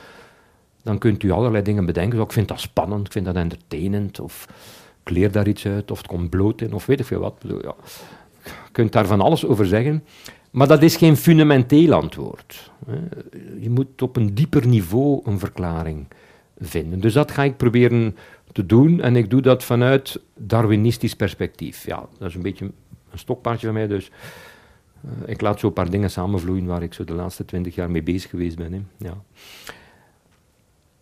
dan 0.83 0.99
kunt 0.99 1.23
u 1.23 1.31
allerlei 1.31 1.63
dingen 1.63 1.87
bedenken. 1.87 2.19
Zo, 2.19 2.25
ik 2.25 2.33
vind 2.33 2.49
dat 2.49 2.61
spannend, 2.61 3.07
ik 3.07 3.13
vind 3.13 3.25
dat 3.25 3.35
entertainend, 3.35 4.21
of 4.21 4.47
ik 5.03 5.11
leer 5.11 5.33
daar 5.33 5.49
iets 5.49 5.67
uit, 5.67 5.91
of 5.91 5.99
het 5.99 6.07
komt 6.07 6.31
bloot 6.31 6.61
in, 6.61 6.73
of 6.73 6.87
weet 6.87 7.01
ik 7.01 7.07
veel 7.07 7.21
wat. 7.21 7.35
Ja. 7.43 7.75
Je 8.45 8.73
kunt 8.73 8.93
daar 8.93 9.07
van 9.07 9.21
alles 9.21 9.47
over 9.47 9.67
zeggen, 9.67 10.05
maar 10.51 10.69
dat 10.69 10.83
is 10.83 10.97
geen 10.97 11.17
fundamenteel 11.17 11.93
antwoord. 11.93 12.71
Je 13.61 13.71
moet 13.71 14.03
op 14.03 14.17
een 14.17 14.35
dieper 14.35 14.67
niveau 14.67 15.21
een 15.25 15.39
verklaring 15.39 16.07
vinden. 16.59 17.01
Dus 17.01 17.13
dat 17.13 17.31
ga 17.31 17.43
ik 17.43 17.57
proberen 17.57 18.17
te 18.53 18.67
doen, 18.67 19.01
en 19.01 19.17
ik 19.17 19.31
doe 19.31 19.43
dat 19.43 19.65
vanuit 19.65 20.21
Darwinistisch 20.35 21.17
perspectief. 21.17 21.87
Ja, 21.87 22.09
dat 22.19 22.29
is 22.29 22.35
een 22.35 22.43
beetje 22.43 22.71
een 23.13 23.19
stokpaardje 23.19 23.67
van 23.67 23.75
mij, 23.75 23.87
dus 23.87 24.11
ik 25.25 25.41
laat 25.41 25.61
zo 25.61 25.67
een 25.67 25.73
paar 25.73 25.91
dingen 25.91 26.11
samenvloeien 26.11 26.67
waar 26.67 26.83
ik 26.83 26.95
zo 26.95 27.05
de 27.05 27.13
laatste 27.13 27.45
twintig 27.45 27.75
jaar 27.75 27.91
mee 27.91 28.03
bezig 28.03 28.31
geweest 28.31 28.57
ben. 28.57 28.73
Hè. 28.73 28.81
Ja. 28.97 29.15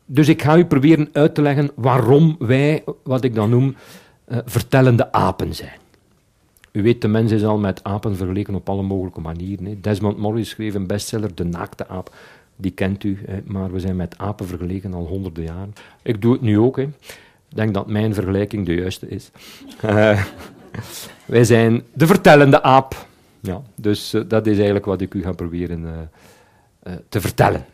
Dus 0.07 0.29
ik 0.29 0.43
ga 0.43 0.57
u 0.57 0.65
proberen 0.65 1.09
uit 1.13 1.35
te 1.35 1.43
leggen 1.43 1.71
waarom 1.75 2.37
wij, 2.39 2.85
wat 3.03 3.25
ik 3.25 3.35
dan 3.35 3.51
noem, 3.51 3.77
uh, 4.29 4.39
vertellende 4.45 5.13
apen 5.13 5.55
zijn. 5.55 5.79
U 6.73 6.83
weet, 6.83 7.01
de 7.01 7.09
mens 7.09 7.33
is 7.33 7.45
al 7.45 7.59
met 7.59 7.85
apen 7.85 8.17
vergeleken 8.17 8.55
op 8.55 8.69
alle 8.69 8.83
mogelijke 8.83 9.21
manieren. 9.21 9.65
Hè. 9.65 9.81
Desmond 9.81 10.19
Morris 10.19 10.49
schreef 10.49 10.75
een 10.75 10.87
bestseller, 10.87 11.35
De 11.35 11.45
Naakte 11.45 11.89
Aap. 11.89 12.15
Die 12.57 12.71
kent 12.71 13.05
u, 13.05 13.19
maar 13.45 13.73
we 13.73 13.81
zijn 13.81 13.97
met 13.97 14.19
apen 14.19 14.47
vergeleken 14.47 14.95
al 14.95 15.07
honderden 15.07 15.45
jaren. 15.45 15.75
Ik 16.03 16.23
doe 16.23 16.33
het 16.33 16.41
nu 16.41 16.59
ook. 16.59 16.77
Hè. 16.77 16.83
Ik 16.83 17.57
denk 17.57 17.75
dat 17.75 17.87
mijn 17.87 18.15
vergelijking 18.15 18.67
de 18.67 18.75
juiste 18.75 19.09
is. 19.09 19.31
Wij 21.25 21.45
zijn 21.45 21.83
de 21.93 22.07
vertellende 22.07 22.63
aap. 22.63 23.07
Ja, 23.41 23.63
dus 23.75 24.15
uh, 24.15 24.23
dat 24.29 24.47
is 24.47 24.57
eigenlijk 24.57 24.85
wat 24.85 25.01
ik 25.01 25.15
u 25.15 25.23
ga 25.23 25.33
proberen 25.33 26.11
uh, 26.87 26.93
te 27.09 27.21
vertellen. 27.21 27.67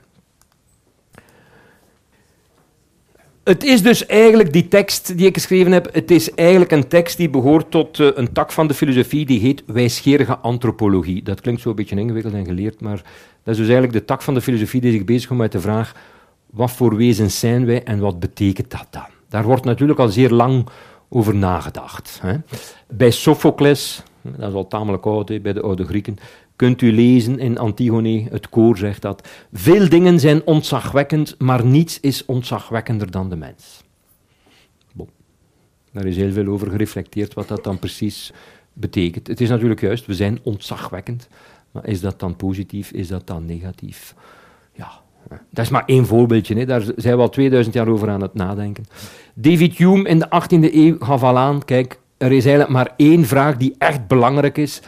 Het 3.44 3.64
is 3.64 3.82
dus 3.82 4.06
eigenlijk 4.06 4.52
die 4.52 4.68
tekst 4.68 5.16
die 5.16 5.26
ik 5.26 5.34
geschreven 5.34 5.72
heb, 5.72 5.94
het 5.94 6.10
is 6.10 6.34
eigenlijk 6.34 6.70
een 6.70 6.88
tekst 6.88 7.16
die 7.16 7.30
behoort 7.30 7.70
tot 7.70 7.98
een 7.98 8.32
tak 8.32 8.52
van 8.52 8.66
de 8.66 8.74
filosofie 8.74 9.26
die 9.26 9.40
heet 9.40 9.62
wijsgerige 9.66 10.38
antropologie. 10.38 11.22
Dat 11.22 11.40
klinkt 11.40 11.60
zo 11.60 11.68
een 11.68 11.74
beetje 11.74 11.96
ingewikkeld 11.96 12.34
en 12.34 12.44
geleerd, 12.44 12.80
maar 12.80 13.02
dat 13.42 13.54
is 13.54 13.56
dus 13.56 13.68
eigenlijk 13.68 13.92
de 13.92 14.04
tak 14.04 14.22
van 14.22 14.34
de 14.34 14.40
filosofie 14.40 14.80
die 14.80 14.92
zich 14.92 15.04
bezighoudt 15.04 15.42
met 15.42 15.52
de 15.52 15.60
vraag 15.60 15.94
wat 16.54 16.70
voor 16.70 16.96
wezens 16.96 17.38
zijn 17.38 17.66
wij 17.66 17.82
en 17.82 17.98
wat 17.98 18.20
betekent 18.20 18.70
dat 18.70 18.86
dan? 18.90 19.06
Daar 19.28 19.44
wordt 19.44 19.64
natuurlijk 19.64 19.98
al 19.98 20.08
zeer 20.08 20.30
lang 20.30 20.66
over 21.14 21.34
nagedacht. 21.34 22.18
Hè. 22.22 22.36
Bij 22.88 23.10
Sophocles, 23.10 24.02
dat 24.22 24.48
is 24.48 24.54
al 24.54 24.66
tamelijk 24.66 25.06
oud 25.06 25.42
bij 25.42 25.52
de 25.52 25.60
oude 25.60 25.84
Grieken, 25.84 26.16
kunt 26.56 26.82
u 26.82 26.92
lezen 26.92 27.38
in 27.38 27.58
Antigone, 27.58 28.26
het 28.30 28.48
koor 28.48 28.76
zegt 28.76 29.02
dat. 29.02 29.28
Veel 29.52 29.88
dingen 29.88 30.20
zijn 30.20 30.46
ontzagwekkend, 30.46 31.34
maar 31.38 31.64
niets 31.64 32.00
is 32.00 32.24
ontzagwekkender 32.24 33.10
dan 33.10 33.28
de 33.28 33.36
mens. 33.36 33.82
Bon. 34.92 35.08
Daar 35.92 36.06
is 36.06 36.16
heel 36.16 36.32
veel 36.32 36.46
over 36.46 36.70
gereflecteerd 36.70 37.34
wat 37.34 37.48
dat 37.48 37.64
dan 37.64 37.78
precies 37.78 38.32
betekent. 38.72 39.26
Het 39.26 39.40
is 39.40 39.48
natuurlijk 39.48 39.80
juist, 39.80 40.06
we 40.06 40.14
zijn 40.14 40.38
ontzagwekkend, 40.42 41.28
maar 41.70 41.86
is 41.86 42.00
dat 42.00 42.20
dan 42.20 42.36
positief, 42.36 42.90
is 42.90 43.08
dat 43.08 43.26
dan 43.26 43.46
negatief? 43.46 44.14
Ja, 44.72 44.90
dat 45.28 45.64
is 45.64 45.70
maar 45.70 45.82
één 45.86 46.06
voorbeeldje, 46.06 46.54
hè. 46.54 46.66
daar 46.66 46.82
zijn 46.96 47.16
we 47.16 47.22
al 47.22 47.28
2000 47.28 47.74
jaar 47.74 47.88
over 47.88 48.10
aan 48.10 48.22
het 48.22 48.34
nadenken. 48.34 48.84
David 49.34 49.76
Hume 49.76 50.08
in 50.08 50.18
de 50.18 50.26
18e 50.26 50.74
eeuw 50.74 50.96
gaf 50.98 51.22
al 51.22 51.38
aan, 51.38 51.64
kijk, 51.64 52.00
er 52.16 52.32
is 52.32 52.44
eigenlijk 52.44 52.74
maar 52.74 52.92
één 52.96 53.24
vraag 53.24 53.56
die 53.56 53.74
echt 53.78 54.06
belangrijk 54.06 54.58
is, 54.58 54.82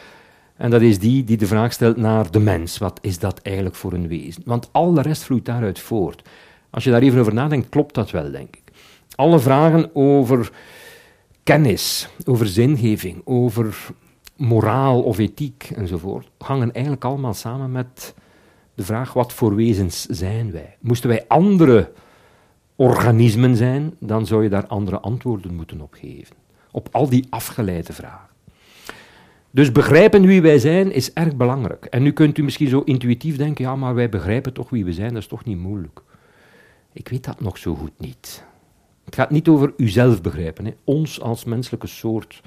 en 0.56 0.70
dat 0.70 0.80
is 0.80 0.98
die 0.98 1.24
die 1.24 1.36
de 1.36 1.46
vraag 1.46 1.72
stelt 1.72 1.96
naar 1.96 2.30
de 2.30 2.38
mens. 2.38 2.78
Wat 2.78 2.98
is 3.02 3.18
dat 3.18 3.40
eigenlijk 3.42 3.76
voor 3.76 3.92
een 3.92 4.08
wezen? 4.08 4.42
Want 4.44 4.68
al 4.72 4.92
de 4.92 5.02
rest 5.02 5.22
vloeit 5.22 5.44
daaruit 5.44 5.78
voort. 5.78 6.28
Als 6.70 6.84
je 6.84 6.90
daar 6.90 7.02
even 7.02 7.20
over 7.20 7.34
nadenkt, 7.34 7.68
klopt 7.68 7.94
dat 7.94 8.10
wel, 8.10 8.30
denk 8.30 8.56
ik. 8.56 8.72
Alle 9.14 9.38
vragen 9.38 9.90
over 9.94 10.50
kennis, 11.42 12.08
over 12.24 12.46
zingeving, 12.46 13.20
over 13.24 13.76
moraal 14.36 15.02
of 15.02 15.18
ethiek 15.18 15.70
enzovoort, 15.74 16.28
hangen 16.38 16.72
eigenlijk 16.72 17.04
allemaal 17.04 17.34
samen 17.34 17.72
met 17.72 18.14
de 18.76 18.84
vraag 18.84 19.12
wat 19.12 19.32
voor 19.32 19.54
wezens 19.54 20.06
zijn 20.06 20.52
wij. 20.52 20.76
Moesten 20.80 21.08
wij 21.08 21.24
andere 21.28 21.92
organismen 22.76 23.56
zijn, 23.56 23.94
dan 23.98 24.26
zou 24.26 24.42
je 24.42 24.48
daar 24.48 24.66
andere 24.66 25.00
antwoorden 25.00 25.54
moeten 25.54 25.80
op 25.80 25.94
geven. 25.94 26.36
Op 26.70 26.88
al 26.92 27.08
die 27.08 27.26
afgeleide 27.30 27.92
vragen. 27.92 28.28
Dus 29.50 29.72
begrijpen 29.72 30.26
wie 30.26 30.42
wij 30.42 30.58
zijn 30.58 30.92
is 30.92 31.12
erg 31.12 31.36
belangrijk. 31.36 31.84
En 31.84 32.02
nu 32.02 32.12
kunt 32.12 32.38
u 32.38 32.42
misschien 32.42 32.68
zo 32.68 32.80
intuïtief 32.80 33.36
denken, 33.36 33.64
ja, 33.64 33.76
maar 33.76 33.94
wij 33.94 34.08
begrijpen 34.08 34.52
toch 34.52 34.70
wie 34.70 34.84
we 34.84 34.92
zijn, 34.92 35.12
dat 35.12 35.22
is 35.22 35.28
toch 35.28 35.44
niet 35.44 35.58
moeilijk. 35.58 36.02
Ik 36.92 37.08
weet 37.08 37.24
dat 37.24 37.40
nog 37.40 37.58
zo 37.58 37.74
goed 37.74 37.98
niet. 37.98 38.44
Het 39.04 39.14
gaat 39.14 39.30
niet 39.30 39.48
over 39.48 39.72
uzelf 39.76 40.20
begrijpen, 40.20 40.64
hè. 40.64 40.74
ons 40.84 41.20
als 41.20 41.44
menselijke 41.44 41.86
soort 41.86 42.42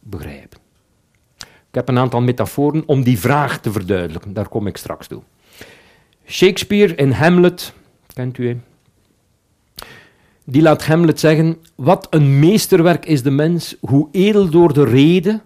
begrijpen. 0.00 0.58
Ik 1.38 1.74
heb 1.74 1.88
een 1.88 1.98
aantal 1.98 2.20
metaforen 2.20 2.82
om 2.86 3.02
die 3.02 3.18
vraag 3.18 3.60
te 3.60 3.72
verduidelijken, 3.72 4.32
daar 4.32 4.48
kom 4.48 4.66
ik 4.66 4.76
straks 4.76 5.06
toe. 5.06 5.22
Shakespeare 6.30 6.94
in 6.94 7.10
Hamlet, 7.10 7.72
kent 8.14 8.38
u 8.38 8.46
hem? 8.46 8.62
Die 10.44 10.62
laat 10.62 10.86
Hamlet 10.86 11.20
zeggen: 11.20 11.56
Wat 11.74 12.06
een 12.10 12.38
meesterwerk 12.38 13.06
is 13.06 13.22
de 13.22 13.30
mens, 13.30 13.76
hoe 13.80 14.08
edel 14.12 14.48
door 14.48 14.72
de 14.72 14.84
rede 14.84 15.40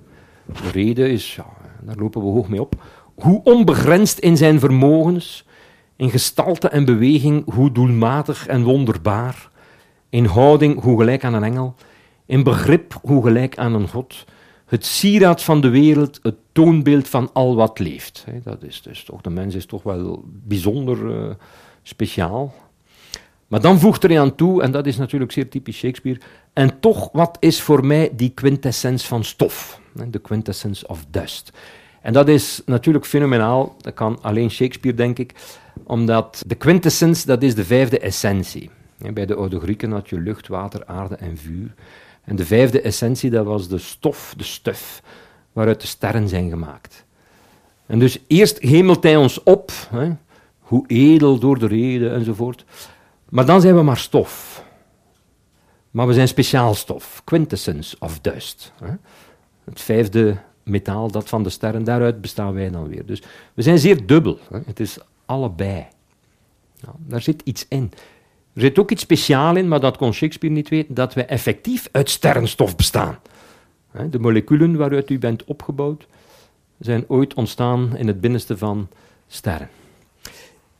de 0.46 0.70
reden 0.72 1.10
is, 1.10 1.34
ja, 1.34 1.46
daar 1.80 1.96
lopen 1.96 2.22
we 2.22 2.28
hoog 2.28 2.48
mee 2.48 2.60
op, 2.60 2.82
hoe 3.14 3.40
onbegrensd 3.44 4.18
in 4.18 4.36
zijn 4.36 4.60
vermogens, 4.60 5.46
in 5.96 6.10
gestalte 6.10 6.68
en 6.68 6.84
beweging, 6.84 7.52
hoe 7.54 7.72
doelmatig 7.72 8.46
en 8.46 8.62
wonderbaar, 8.62 9.50
in 10.08 10.24
houding, 10.24 10.80
hoe 10.80 10.98
gelijk 10.98 11.24
aan 11.24 11.34
een 11.34 11.44
engel, 11.44 11.74
in 12.26 12.42
begrip, 12.42 12.98
hoe 13.02 13.22
gelijk 13.22 13.58
aan 13.58 13.74
een 13.74 13.88
god, 13.88 14.24
het 14.72 14.86
sieraad 14.86 15.42
van 15.42 15.60
de 15.60 15.68
wereld, 15.68 16.18
het 16.22 16.34
toonbeeld 16.52 17.08
van 17.08 17.30
al 17.32 17.56
wat 17.56 17.78
leeft. 17.78 18.24
Dat 18.44 18.62
is 18.62 18.82
dus 18.82 19.04
toch, 19.04 19.20
de 19.20 19.30
mens 19.30 19.54
is 19.54 19.66
toch 19.66 19.82
wel 19.82 20.24
bijzonder 20.26 20.98
uh, 20.98 21.34
speciaal. 21.82 22.54
Maar 23.46 23.60
dan 23.60 23.78
voegt 23.78 24.04
er 24.04 24.18
aan 24.18 24.34
toe, 24.34 24.62
en 24.62 24.70
dat 24.70 24.86
is 24.86 24.96
natuurlijk 24.96 25.32
zeer 25.32 25.48
typisch 25.48 25.76
Shakespeare, 25.76 26.20
en 26.52 26.80
toch, 26.80 27.08
wat 27.12 27.36
is 27.40 27.60
voor 27.60 27.86
mij 27.86 28.10
die 28.16 28.30
quintessens 28.30 29.06
van 29.06 29.24
stof? 29.24 29.80
de 30.08 30.18
quintessence 30.18 30.86
of 30.86 31.04
dust. 31.10 31.52
En 32.00 32.12
dat 32.12 32.28
is 32.28 32.62
natuurlijk 32.66 33.06
fenomenaal, 33.06 33.76
dat 33.80 33.94
kan 33.94 34.18
alleen 34.22 34.50
Shakespeare, 34.50 34.96
denk 34.96 35.18
ik, 35.18 35.34
omdat 35.84 36.42
de 36.46 36.54
quintessence, 36.54 37.26
dat 37.26 37.42
is 37.42 37.54
de 37.54 37.64
vijfde 37.64 37.98
essentie. 37.98 38.70
Bij 39.12 39.26
de 39.26 39.34
oude 39.34 39.60
Grieken 39.60 39.90
had 39.90 40.08
je 40.08 40.20
lucht, 40.20 40.48
water, 40.48 40.86
aarde 40.86 41.14
en 41.14 41.36
vuur. 41.36 41.74
En 42.24 42.36
de 42.36 42.46
vijfde 42.46 42.80
essentie, 42.80 43.30
dat 43.30 43.44
was 43.44 43.68
de 43.68 43.78
stof, 43.78 44.34
de 44.36 44.44
stuf, 44.44 45.02
waaruit 45.52 45.80
de 45.80 45.86
sterren 45.86 46.28
zijn 46.28 46.50
gemaakt. 46.50 47.04
En 47.86 47.98
dus 47.98 48.18
eerst 48.26 48.58
hemelt 48.58 49.02
hij 49.02 49.16
ons 49.16 49.42
op, 49.42 49.72
hè, 49.90 50.12
hoe 50.58 50.84
edel 50.86 51.38
door 51.38 51.58
de 51.58 51.66
reden 51.66 52.12
enzovoort. 52.12 52.64
Maar 53.28 53.46
dan 53.46 53.60
zijn 53.60 53.76
we 53.76 53.82
maar 53.82 53.98
stof. 53.98 54.64
Maar 55.90 56.06
we 56.06 56.12
zijn 56.12 56.28
speciaal 56.28 56.74
stof, 56.74 57.22
quintessence 57.24 57.96
of 57.98 58.20
dust. 58.20 58.72
Hè 58.84 58.94
het 59.64 59.80
vijfde 59.80 60.36
metaal, 60.62 61.10
dat 61.10 61.28
van 61.28 61.42
de 61.42 61.50
sterren, 61.50 61.84
daaruit 61.84 62.20
bestaan 62.20 62.54
wij 62.54 62.70
dan 62.70 62.88
weer. 62.88 63.06
Dus 63.06 63.22
we 63.54 63.62
zijn 63.62 63.78
zeer 63.78 64.06
dubbel. 64.06 64.38
Hè. 64.50 64.58
Het 64.66 64.80
is 64.80 64.98
allebei. 65.24 65.86
Nou, 66.80 66.96
daar 66.98 67.22
zit 67.22 67.42
iets 67.44 67.66
in. 67.68 67.92
Er 68.54 68.60
zit 68.60 68.78
ook 68.78 68.90
iets 68.90 69.02
speciaals 69.02 69.58
in, 69.58 69.68
maar 69.68 69.80
dat 69.80 69.96
kon 69.96 70.12
Shakespeare 70.12 70.54
niet 70.54 70.68
weten, 70.68 70.94
dat 70.94 71.14
wij 71.14 71.26
effectief 71.26 71.88
uit 71.92 72.10
sterrenstof 72.10 72.76
bestaan. 72.76 73.18
De 74.10 74.18
moleculen 74.18 74.76
waaruit 74.76 75.10
u 75.10 75.18
bent 75.18 75.44
opgebouwd, 75.44 76.06
zijn 76.78 77.04
ooit 77.08 77.34
ontstaan 77.34 77.96
in 77.96 78.06
het 78.06 78.20
binnenste 78.20 78.58
van 78.58 78.88
sterren. 79.28 79.68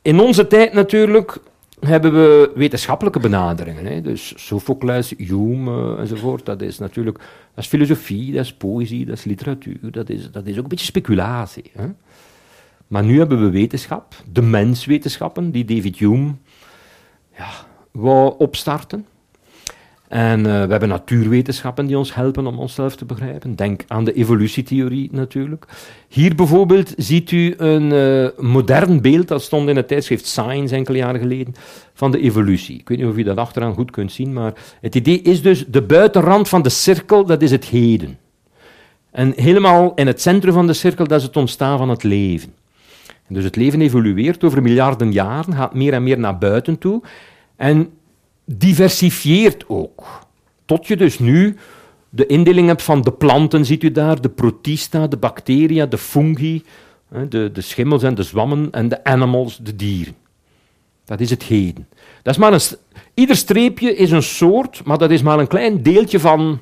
In 0.03 0.21
onze 0.21 0.47
tijd 0.47 0.73
natuurlijk 0.73 1.39
hebben 1.81 2.13
we 2.13 2.53
wetenschappelijke 2.55 3.21
benaderingen. 3.21 3.87
Hè. 3.87 4.01
Dus 4.01 4.33
Sophocles, 4.37 5.15
Hume 5.17 5.95
uh, 5.95 6.01
enzovoort. 6.01 6.47
Dat 6.47 6.63
is 6.63 6.79
natuurlijk 6.79 7.19
dat 7.55 7.65
is 7.65 7.67
filosofie, 7.67 8.33
dat 8.33 8.45
is 8.45 8.55
poëzie, 8.55 9.05
dat 9.05 9.17
is 9.17 9.25
literatuur. 9.25 9.79
Dat 9.81 10.09
is, 10.09 10.31
dat 10.31 10.47
is 10.47 10.57
ook 10.57 10.63
een 10.63 10.69
beetje 10.69 10.85
speculatie. 10.85 11.71
Hè. 11.77 11.87
Maar 12.87 13.05
nu 13.05 13.19
hebben 13.19 13.41
we 13.41 13.51
wetenschap, 13.51 14.15
de 14.33 14.43
menswetenschappen, 14.43 15.51
die 15.51 15.65
David 15.65 15.99
Hume 15.99 16.35
ja, 17.43 17.51
wou 17.91 18.35
opstarten. 18.39 19.07
En 20.09 20.39
uh, 20.39 20.45
we 20.45 20.71
hebben 20.71 20.89
natuurwetenschappen 20.89 21.87
die 21.87 21.99
ons 21.99 22.15
helpen 22.15 22.47
om 22.47 22.59
onszelf 22.59 22.97
te 22.97 23.05
begrijpen. 23.05 23.55
Denk 23.55 23.85
aan 23.87 24.05
de 24.05 24.13
evolutietheorie 24.13 25.09
natuurlijk. 25.13 25.67
Hier 26.09 26.35
bijvoorbeeld 26.35 26.95
ziet 26.97 27.31
u 27.31 27.55
een 27.57 27.93
uh, 27.93 28.29
modern 28.39 29.01
beeld, 29.01 29.29
dat 29.29 29.43
stond 29.43 29.69
in 29.69 29.77
het 29.77 29.89
tijdschrift 29.89 30.27
Science 30.27 30.75
enkele 30.75 30.99
jaren 30.99 31.21
geleden, 31.21 31.55
van 31.95 32.11
de 32.11 32.21
evolutie. 32.21 32.79
Ik 32.79 32.89
weet 32.89 32.99
niet 32.99 33.07
of 33.07 33.17
u 33.17 33.23
dat 33.23 33.37
achteraan 33.37 33.75
goed 33.75 33.91
kunt 33.91 34.13
zien, 34.13 34.33
maar 34.33 34.53
het 34.81 34.95
idee 34.95 35.23
is 35.23 35.43
dus 35.43 35.67
de 35.67 35.83
buitenrand 35.83 36.49
van 36.49 36.63
de 36.63 36.69
cirkel, 36.69 37.25
dat 37.25 37.43
is 37.43 37.51
het 37.51 37.65
heden. 37.65 38.19
En 39.11 39.33
helemaal 39.37 39.93
in 39.95 40.07
het 40.07 40.21
centrum 40.21 40.53
van 40.53 40.67
de 40.67 40.73
cirkel, 40.73 41.07
dat 41.07 41.19
is 41.19 41.27
het 41.27 41.37
ontstaan 41.37 41.79
van 41.79 41.89
het 41.89 42.03
leven. 42.03 42.55
En 43.29 43.35
dus 43.35 43.45
het 43.45 43.57
leven 43.57 43.81
evolueert 43.81 44.45
over 44.45 44.63
miljarden 44.63 45.13
jaren, 45.13 45.55
gaat 45.55 45.75
meer 45.75 45.93
en 45.93 46.03
meer 46.03 46.19
naar 46.19 46.39
buiten 46.39 46.79
toe. 46.79 47.03
En 47.63 47.93
diversifieert 48.45 49.65
ook. 49.69 50.21
Tot 50.65 50.87
je 50.87 50.97
dus 50.97 51.19
nu 51.19 51.57
de 52.09 52.27
indeling 52.27 52.67
hebt 52.67 52.83
van 52.83 53.03
de 53.03 53.13
planten, 53.13 53.65
ziet 53.65 53.83
u 53.83 53.91
daar, 53.91 54.21
de 54.21 54.29
protista, 54.29 55.07
de 55.07 55.17
bacteria, 55.17 55.87
de 55.87 55.99
fungi, 55.99 56.63
de, 57.29 57.51
de 57.53 57.61
schimmels 57.61 58.03
en 58.03 58.15
de 58.15 58.23
zwammen 58.23 58.71
en 58.71 58.89
de 58.89 59.05
animals, 59.05 59.57
de 59.57 59.77
dieren. 59.77 60.15
Dat 61.05 61.21
is 61.21 61.31
het 61.31 61.43
heden. 61.43 61.89
Dat 62.23 62.35
is 62.35 62.41
maar 62.41 62.53
een, 62.53 62.61
ieder 63.15 63.37
streepje 63.37 63.97
is 63.97 64.11
een 64.11 64.23
soort, 64.23 64.85
maar 64.85 64.99
dat 64.99 65.11
is 65.11 65.23
maar 65.23 65.39
een 65.39 65.47
klein 65.47 65.83
deeltje 65.83 66.21
van, 66.21 66.61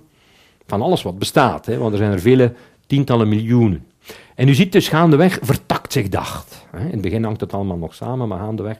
van 0.66 0.82
alles 0.82 1.02
wat 1.02 1.18
bestaat. 1.18 1.66
Hè, 1.66 1.78
want 1.78 1.92
er 1.92 1.98
zijn 1.98 2.12
er 2.12 2.20
vele 2.20 2.54
tientallen 2.86 3.28
miljoenen. 3.28 3.86
En 4.34 4.48
u 4.48 4.54
ziet 4.54 4.72
dus 4.72 4.88
gaandeweg 4.88 5.38
vertakt 5.42 5.92
zich 5.92 6.08
dat. 6.08 6.66
In 6.72 6.90
het 6.90 7.00
begin 7.00 7.24
hangt 7.24 7.40
het 7.40 7.52
allemaal 7.52 7.76
nog 7.76 7.94
samen, 7.94 8.28
maar 8.28 8.38
gaandeweg 8.38 8.78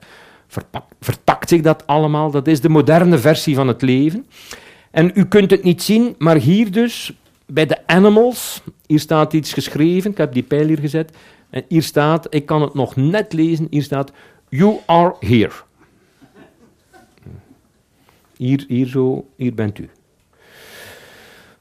vertakt 1.01 1.49
zich 1.49 1.61
dat 1.61 1.87
allemaal. 1.87 2.31
Dat 2.31 2.47
is 2.47 2.61
de 2.61 2.69
moderne 2.69 3.19
versie 3.19 3.55
van 3.55 3.69
het 3.69 3.83
leven. 3.83 4.27
En 4.91 5.11
u 5.15 5.25
kunt 5.25 5.51
het 5.51 5.63
niet 5.63 5.83
zien, 5.83 6.15
maar 6.19 6.37
hier 6.37 6.71
dus, 6.71 7.13
bij 7.47 7.67
de 7.67 7.87
animals, 7.87 8.63
hier 8.87 9.01
staat 9.01 9.33
iets 9.33 9.53
geschreven, 9.53 10.11
ik 10.11 10.17
heb 10.17 10.33
die 10.33 10.43
pijl 10.43 10.67
hier 10.67 10.79
gezet, 10.79 11.17
en 11.51 11.65
hier 11.69 11.83
staat, 11.83 12.35
ik 12.35 12.47
kan 12.47 12.63
het 12.63 12.75
nog 12.75 12.97
net 12.97 13.33
lezen, 13.33 13.67
hier 13.71 13.83
staat, 13.83 14.13
you 14.49 14.79
are 14.87 15.15
here. 15.21 15.53
Hier, 18.37 18.65
hier 18.69 18.87
zo, 18.87 19.27
hier 19.37 19.55
bent 19.55 19.79
u. 19.79 19.89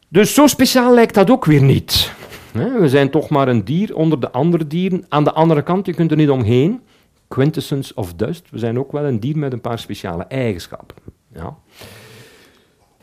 Dus 0.07 0.33
zo 0.33 0.47
speciaal 0.47 0.93
lijkt 0.93 1.13
dat 1.13 1.29
ook 1.29 1.45
weer 1.45 1.61
niet. 1.61 2.11
We 2.51 2.89
zijn 2.89 3.09
toch 3.09 3.29
maar 3.29 3.47
een 3.47 3.65
dier 3.65 3.95
onder 3.95 4.19
de 4.19 4.31
andere 4.31 4.67
dieren. 4.67 5.05
Aan 5.09 5.23
de 5.23 5.33
andere 5.33 5.61
kant, 5.61 5.85
je 5.85 5.93
kunt 5.93 6.11
er 6.11 6.17
niet 6.17 6.29
omheen. 6.29 6.81
Quintessence 7.29 7.95
of 7.95 8.13
dust. 8.13 8.49
We 8.49 8.57
zijn 8.57 8.79
ook 8.79 8.91
wel 8.91 9.03
een 9.03 9.19
dier 9.19 9.37
met 9.37 9.53
een 9.53 9.61
paar 9.61 9.79
speciale 9.79 10.23
eigenschappen. 10.23 10.95
Ja, 11.33 11.57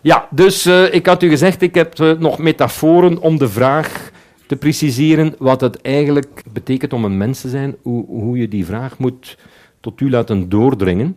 ja 0.01 0.29
dus 0.31 0.67
uh, 0.67 0.95
ik 0.95 1.07
had 1.07 1.23
u 1.23 1.29
gezegd, 1.29 1.63
ik 1.63 1.75
heb 1.75 1.99
uh, 1.99 2.19
nog 2.19 2.39
metaforen 2.39 3.19
om 3.19 3.39
de 3.39 3.49
vraag 3.49 4.11
te 4.47 4.57
preciseren 4.57 5.35
wat 5.39 5.61
het 5.61 5.81
eigenlijk 5.81 6.43
betekent 6.53 6.93
om 6.93 7.05
een 7.05 7.17
mens 7.17 7.41
te 7.41 7.49
zijn, 7.49 7.77
hoe, 7.83 8.07
hoe 8.07 8.39
je 8.39 8.49
die 8.49 8.67
vraag 8.67 8.99
moet 8.99 9.39
tot 9.81 10.01
u 10.01 10.11
laten 10.11 10.49
doordringen. 10.49 11.17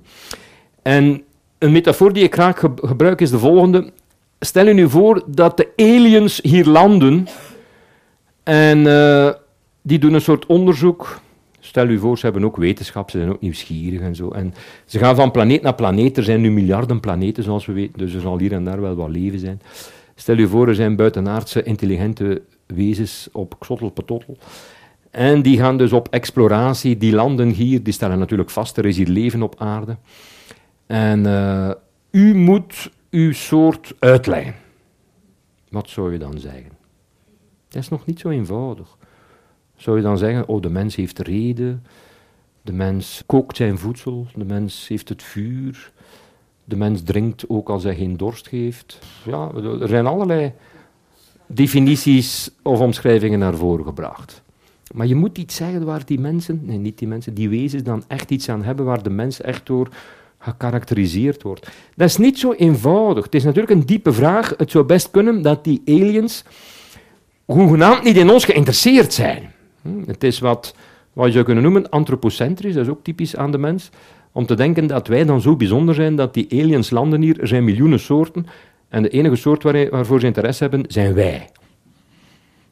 En 0.81 1.23
een 1.57 1.71
metafoor 1.71 2.13
die 2.13 2.23
ik 2.23 2.33
graag 2.33 2.59
gebruik 2.75 3.21
is 3.21 3.29
de 3.29 3.39
volgende. 3.39 3.91
Stel 4.39 4.67
u 4.67 4.73
nu 4.73 4.89
voor 4.89 5.23
dat 5.25 5.57
de 5.57 5.69
aliens 5.75 6.39
hier 6.41 6.65
landen 6.65 7.27
en 8.43 8.77
uh, 8.77 9.29
die 9.81 9.99
doen 9.99 10.13
een 10.13 10.21
soort 10.21 10.45
onderzoek. 10.45 11.19
Stel 11.59 11.87
u 11.87 11.99
voor, 11.99 12.17
ze 12.17 12.25
hebben 12.25 12.43
ook 12.43 12.57
wetenschap, 12.57 13.09
ze 13.09 13.17
zijn 13.17 13.29
ook 13.29 13.41
nieuwsgierig 13.41 13.99
en 13.99 14.15
zo. 14.15 14.29
En 14.29 14.53
ze 14.85 14.99
gaan 14.99 15.15
van 15.15 15.31
planeet 15.31 15.61
naar 15.61 15.75
planeet. 15.75 16.17
Er 16.17 16.23
zijn 16.23 16.41
nu 16.41 16.51
miljarden 16.51 16.99
planeten, 16.99 17.43
zoals 17.43 17.65
we 17.65 17.73
weten, 17.73 17.97
dus 17.97 18.13
er 18.13 18.21
zal 18.21 18.39
hier 18.39 18.53
en 18.53 18.63
daar 18.63 18.81
wel 18.81 18.95
wat 18.95 19.09
leven 19.09 19.39
zijn. 19.39 19.61
Stel 20.15 20.37
u 20.37 20.47
voor, 20.47 20.67
er 20.67 20.75
zijn 20.75 20.95
buitenaardse 20.95 21.63
intelligente 21.63 22.41
wezens 22.65 23.29
op 23.31 23.55
Xottelpetottel. 23.59 24.37
En 25.11 25.41
die 25.41 25.57
gaan 25.57 25.77
dus 25.77 25.93
op 25.93 26.07
exploratie, 26.09 26.97
die 26.97 27.13
landen 27.13 27.49
hier, 27.49 27.83
die 27.83 27.93
stellen 27.93 28.19
natuurlijk 28.19 28.49
vast, 28.49 28.77
er 28.77 28.85
is 28.85 28.97
hier 28.97 29.07
leven 29.07 29.41
op 29.41 29.55
aarde. 29.57 29.97
En 30.85 31.25
uh, 31.25 31.71
u 32.11 32.35
moet 32.35 32.91
uw 33.09 33.31
soort 33.31 33.93
uitleggen. 33.99 34.55
Wat 35.69 35.89
zou 35.89 36.11
je 36.11 36.17
dan 36.17 36.39
zeggen? 36.39 36.71
Dat 37.67 37.81
is 37.81 37.89
nog 37.89 38.05
niet 38.05 38.19
zo 38.19 38.29
eenvoudig. 38.29 38.97
Zou 39.79 39.97
je 39.97 40.03
dan 40.03 40.17
zeggen, 40.17 40.47
oh 40.47 40.61
de 40.61 40.69
mens 40.69 40.95
heeft 40.95 41.19
reden, 41.19 41.83
de 42.61 42.73
mens 42.73 43.23
kookt 43.25 43.57
zijn 43.57 43.77
voedsel, 43.77 44.27
de 44.35 44.45
mens 44.45 44.87
heeft 44.87 45.09
het 45.09 45.23
vuur, 45.23 45.91
de 46.63 46.75
mens 46.75 47.03
drinkt 47.03 47.49
ook 47.49 47.69
als 47.69 47.83
hij 47.83 47.95
geen 47.95 48.17
dorst 48.17 48.49
heeft. 48.49 48.99
Ja, 49.25 49.51
er 49.81 49.87
zijn 49.87 50.05
allerlei 50.05 50.53
definities 51.47 52.51
of 52.61 52.79
omschrijvingen 52.79 53.39
naar 53.39 53.55
voren 53.55 53.85
gebracht. 53.85 54.41
Maar 54.93 55.07
je 55.07 55.15
moet 55.15 55.37
iets 55.37 55.55
zeggen 55.55 55.85
waar 55.85 56.05
die 56.05 56.19
mensen, 56.19 56.61
nee 56.63 56.77
niet 56.77 56.97
die 56.97 57.07
mensen, 57.07 57.33
die 57.33 57.49
wezens 57.49 57.83
dan 57.83 58.03
echt 58.07 58.31
iets 58.31 58.49
aan 58.49 58.63
hebben 58.63 58.85
waar 58.85 59.03
de 59.03 59.09
mens 59.09 59.41
echt 59.41 59.65
door 59.65 59.89
gekarakteriseerd 60.39 61.41
wordt. 61.41 61.69
Dat 61.95 62.07
is 62.07 62.17
niet 62.17 62.39
zo 62.39 62.53
eenvoudig. 62.53 63.23
Het 63.23 63.35
is 63.35 63.43
natuurlijk 63.43 63.73
een 63.73 63.85
diepe 63.85 64.13
vraag. 64.13 64.53
Het 64.57 64.71
zou 64.71 64.85
best 64.85 65.11
kunnen 65.11 65.41
dat 65.41 65.63
die 65.63 65.81
aliens 65.85 66.43
hoegenaamd 67.45 68.03
niet 68.03 68.17
in 68.17 68.29
ons 68.29 68.45
geïnteresseerd 68.45 69.13
zijn. 69.13 69.57
Hm, 69.81 70.03
het 70.05 70.23
is 70.23 70.39
wat, 70.39 70.75
wat 71.13 71.25
je 71.25 71.31
zou 71.31 71.45
kunnen 71.45 71.63
noemen 71.63 71.89
antropocentrisch, 71.89 72.73
dat 72.73 72.83
is 72.83 72.91
ook 72.91 73.03
typisch 73.03 73.35
aan 73.35 73.51
de 73.51 73.57
mens. 73.57 73.89
Om 74.31 74.45
te 74.45 74.55
denken 74.55 74.87
dat 74.87 75.07
wij 75.07 75.25
dan 75.25 75.41
zo 75.41 75.55
bijzonder 75.55 75.95
zijn 75.95 76.15
dat 76.15 76.33
die 76.33 76.47
aliens 76.51 76.89
landen 76.89 77.21
hier. 77.21 77.39
Er 77.39 77.47
zijn 77.47 77.63
miljoenen 77.63 77.99
soorten 77.99 78.45
en 78.89 79.01
de 79.01 79.09
enige 79.09 79.35
soort 79.35 79.63
waar, 79.63 79.89
waarvoor 79.89 80.19
ze 80.19 80.25
interesse 80.25 80.63
hebben, 80.63 80.83
zijn 80.87 81.13
wij. 81.13 81.49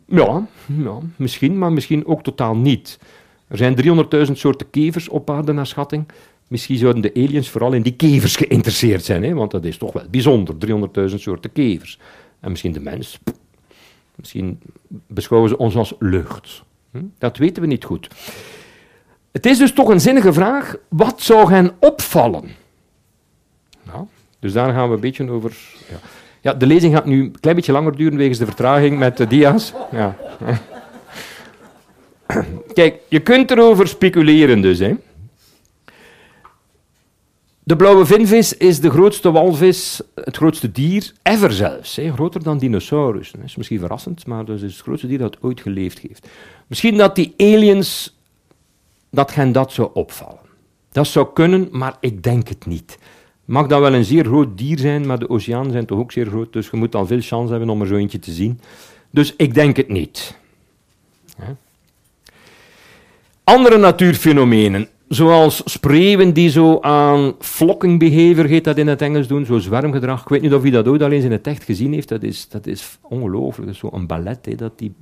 Ja, 0.05 0.47
ja, 0.65 0.97
misschien, 1.15 1.57
maar 1.57 1.71
misschien 1.71 2.05
ook 2.05 2.23
totaal 2.23 2.55
niet. 2.55 2.99
Er 3.47 3.57
zijn 3.57 3.75
300.000 4.27 4.31
soorten 4.31 4.69
kevers 4.69 5.09
op 5.09 5.29
aarde 5.29 5.53
naar 5.53 5.67
schatting. 5.67 6.05
Misschien 6.47 6.77
zouden 6.77 7.01
de 7.01 7.13
aliens 7.13 7.49
vooral 7.49 7.73
in 7.73 7.81
die 7.81 7.95
kevers 7.95 8.35
geïnteresseerd 8.35 9.03
zijn, 9.03 9.23
hè? 9.23 9.33
want 9.33 9.51
dat 9.51 9.65
is 9.65 9.77
toch 9.77 9.93
wel 9.93 10.03
bijzonder, 10.09 10.55
300.000 11.09 11.15
soorten 11.15 11.51
kevers. 11.51 11.99
En 12.39 12.49
misschien 12.49 12.71
de 12.71 12.79
mens, 12.79 13.19
misschien 14.15 14.59
beschouwen 15.07 15.49
ze 15.49 15.57
ons 15.57 15.75
als 15.75 15.93
lucht. 15.99 16.63
Hm? 16.97 17.05
Dat 17.17 17.37
weten 17.37 17.61
we 17.61 17.67
niet 17.67 17.83
goed. 17.83 18.07
Het 19.31 19.45
is 19.45 19.57
dus 19.57 19.73
toch 19.73 19.89
een 19.89 20.01
zinnige 20.01 20.33
vraag, 20.33 20.75
wat 20.87 21.21
zou 21.21 21.51
hen 21.51 21.71
opvallen? 21.79 22.43
Nou, 23.83 24.05
dus 24.39 24.53
daar 24.53 24.73
gaan 24.73 24.87
we 24.87 24.95
een 24.95 24.99
beetje 24.99 25.29
over... 25.29 25.57
Ja. 25.89 25.97
ja. 26.41 26.53
de 26.53 26.65
lezing 26.65 26.93
gaat 26.93 27.05
nu 27.05 27.21
een 27.21 27.39
klein 27.39 27.55
beetje 27.55 27.71
langer 27.71 27.95
duren 27.95 28.17
wegens 28.17 28.37
de 28.37 28.45
vertraging 28.45 28.97
met 28.97 29.17
de 29.17 29.27
dia's. 29.27 29.73
Ja. 29.91 30.15
Kijk, 32.73 32.99
je 33.07 33.19
kunt 33.19 33.51
erover 33.51 33.87
speculeren 33.87 34.61
dus, 34.61 34.79
hè. 34.79 34.95
De 37.67 37.75
blauwe 37.75 38.05
vinvis 38.05 38.57
is 38.57 38.79
de 38.79 38.89
grootste 38.89 39.31
walvis, 39.31 40.01
het 40.15 40.37
grootste 40.37 40.71
dier 40.71 41.13
ever 41.23 41.51
zelfs. 41.51 41.95
Hè, 41.95 42.13
groter 42.13 42.43
dan 42.43 42.57
dinosaurus. 42.57 43.31
Dat 43.31 43.43
is 43.43 43.55
misschien 43.55 43.79
verrassend, 43.79 44.25
maar 44.25 44.45
dat 44.45 44.55
is 44.55 44.61
het 44.61 44.81
grootste 44.81 45.07
dier 45.07 45.17
dat 45.17 45.37
ooit 45.41 45.61
geleefd 45.61 45.99
heeft. 45.99 46.27
Misschien 46.67 46.97
dat 46.97 47.15
die 47.15 47.33
aliens, 47.37 48.17
dat 49.11 49.33
hen 49.33 49.51
dat 49.51 49.71
zou 49.73 49.89
opvallen. 49.93 50.39
Dat 50.91 51.07
zou 51.07 51.27
kunnen, 51.33 51.67
maar 51.71 51.97
ik 51.99 52.23
denk 52.23 52.47
het 52.47 52.65
niet. 52.65 52.97
Mag 53.45 53.67
dat 53.67 53.79
wel 53.79 53.93
een 53.93 54.05
zeer 54.05 54.25
groot 54.25 54.57
dier 54.57 54.79
zijn, 54.79 55.05
maar 55.05 55.19
de 55.19 55.29
oceanen 55.29 55.71
zijn 55.71 55.85
toch 55.85 55.99
ook 55.99 56.11
zeer 56.11 56.27
groot, 56.27 56.53
dus 56.53 56.69
je 56.69 56.77
moet 56.77 56.95
al 56.95 57.07
veel 57.07 57.21
kans 57.29 57.49
hebben 57.49 57.69
om 57.69 57.81
er 57.81 57.87
zo 57.87 57.95
eentje 57.95 58.19
te 58.19 58.31
zien. 58.31 58.59
Dus 59.09 59.33
ik 59.37 59.53
denk 59.53 59.77
het 59.77 59.89
niet. 59.89 60.37
Andere 63.43 63.77
natuurfenomenen 63.77 64.89
zoals 65.07 65.61
spreeuwen 65.65 66.33
die 66.33 66.49
zo 66.49 66.79
aan 66.79 67.35
flocking 67.39 67.99
behavior, 67.99 68.45
heet 68.45 68.63
dat 68.63 68.77
in 68.77 68.87
het 68.87 69.01
Engels 69.01 69.27
doen, 69.27 69.45
zo 69.45 69.59
zwermgedrag. 69.59 70.21
Ik 70.21 70.27
weet 70.27 70.41
niet 70.41 70.53
of 70.53 70.65
u 70.65 70.69
dat 70.69 70.87
ooit 70.87 71.01
al 71.01 71.11
eens 71.11 71.23
in 71.23 71.31
het 71.31 71.47
echt 71.47 71.63
gezien 71.63 71.93
heeft. 71.93 72.09
Dat 72.09 72.23
is, 72.23 72.49
dat 72.49 72.67
is 72.67 72.97
ongelooflijk. 73.01 73.67
Dat 73.67 73.91
zo'n 73.91 74.07
ballet, 74.07 74.57
dat 74.57 74.79
die 74.79 74.93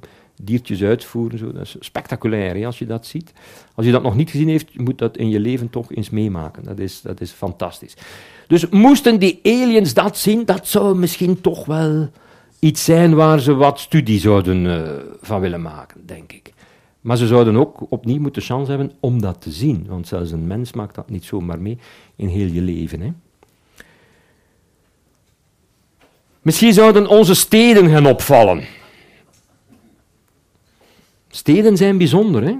diertjes 0.41 0.83
uitvoeren. 0.83 1.39
Zo. 1.39 1.51
Dat 1.51 1.61
is 1.61 1.75
spectaculair 1.79 2.65
als 2.65 2.79
je 2.79 2.85
dat 2.85 3.05
ziet. 3.05 3.33
Als 3.75 3.85
je 3.85 3.91
dat 3.91 4.03
nog 4.03 4.15
niet 4.15 4.29
gezien 4.29 4.47
heeft, 4.47 4.79
moet 4.79 4.97
dat 4.97 5.17
in 5.17 5.29
je 5.29 5.39
leven 5.39 5.69
toch 5.69 5.93
eens 5.93 6.09
meemaken. 6.09 6.63
Dat 6.63 6.79
is, 6.79 7.01
dat 7.01 7.21
is 7.21 7.31
fantastisch. 7.31 7.97
Dus 8.47 8.69
moesten 8.69 9.19
die 9.19 9.39
aliens 9.43 9.93
dat 9.93 10.17
zien, 10.17 10.45
dat 10.45 10.67
zou 10.67 10.97
misschien 10.97 11.41
toch 11.41 11.65
wel 11.65 12.09
iets 12.59 12.83
zijn 12.83 13.15
waar 13.15 13.39
ze 13.39 13.53
wat 13.53 13.79
studie 13.79 14.19
zouden 14.19 14.65
uh, 14.65 14.81
van 15.21 15.41
willen 15.41 15.61
maken, 15.61 16.01
denk 16.05 16.31
ik. 16.31 16.53
Maar 17.05 17.17
ze 17.17 17.27
zouden 17.27 17.55
ook 17.55 17.85
opnieuw 17.89 18.19
moeten 18.19 18.41
chance 18.41 18.71
hebben 18.71 18.91
om 18.99 19.21
dat 19.21 19.41
te 19.41 19.51
zien. 19.51 19.85
Want 19.87 20.07
zelfs 20.07 20.31
een 20.31 20.47
mens 20.47 20.73
maakt 20.73 20.95
dat 20.95 21.09
niet 21.09 21.23
zomaar 21.23 21.61
mee 21.61 21.77
in 22.15 22.27
heel 22.27 22.47
je 22.47 22.61
leven. 22.61 23.01
Hè. 23.01 23.11
Misschien 26.41 26.73
zouden 26.73 27.07
onze 27.07 27.33
steden 27.33 27.89
gaan 27.89 28.05
opvallen. 28.05 28.63
Steden 31.29 31.77
zijn 31.77 31.97
bijzonder. 31.97 32.43
Hè? 32.43 32.55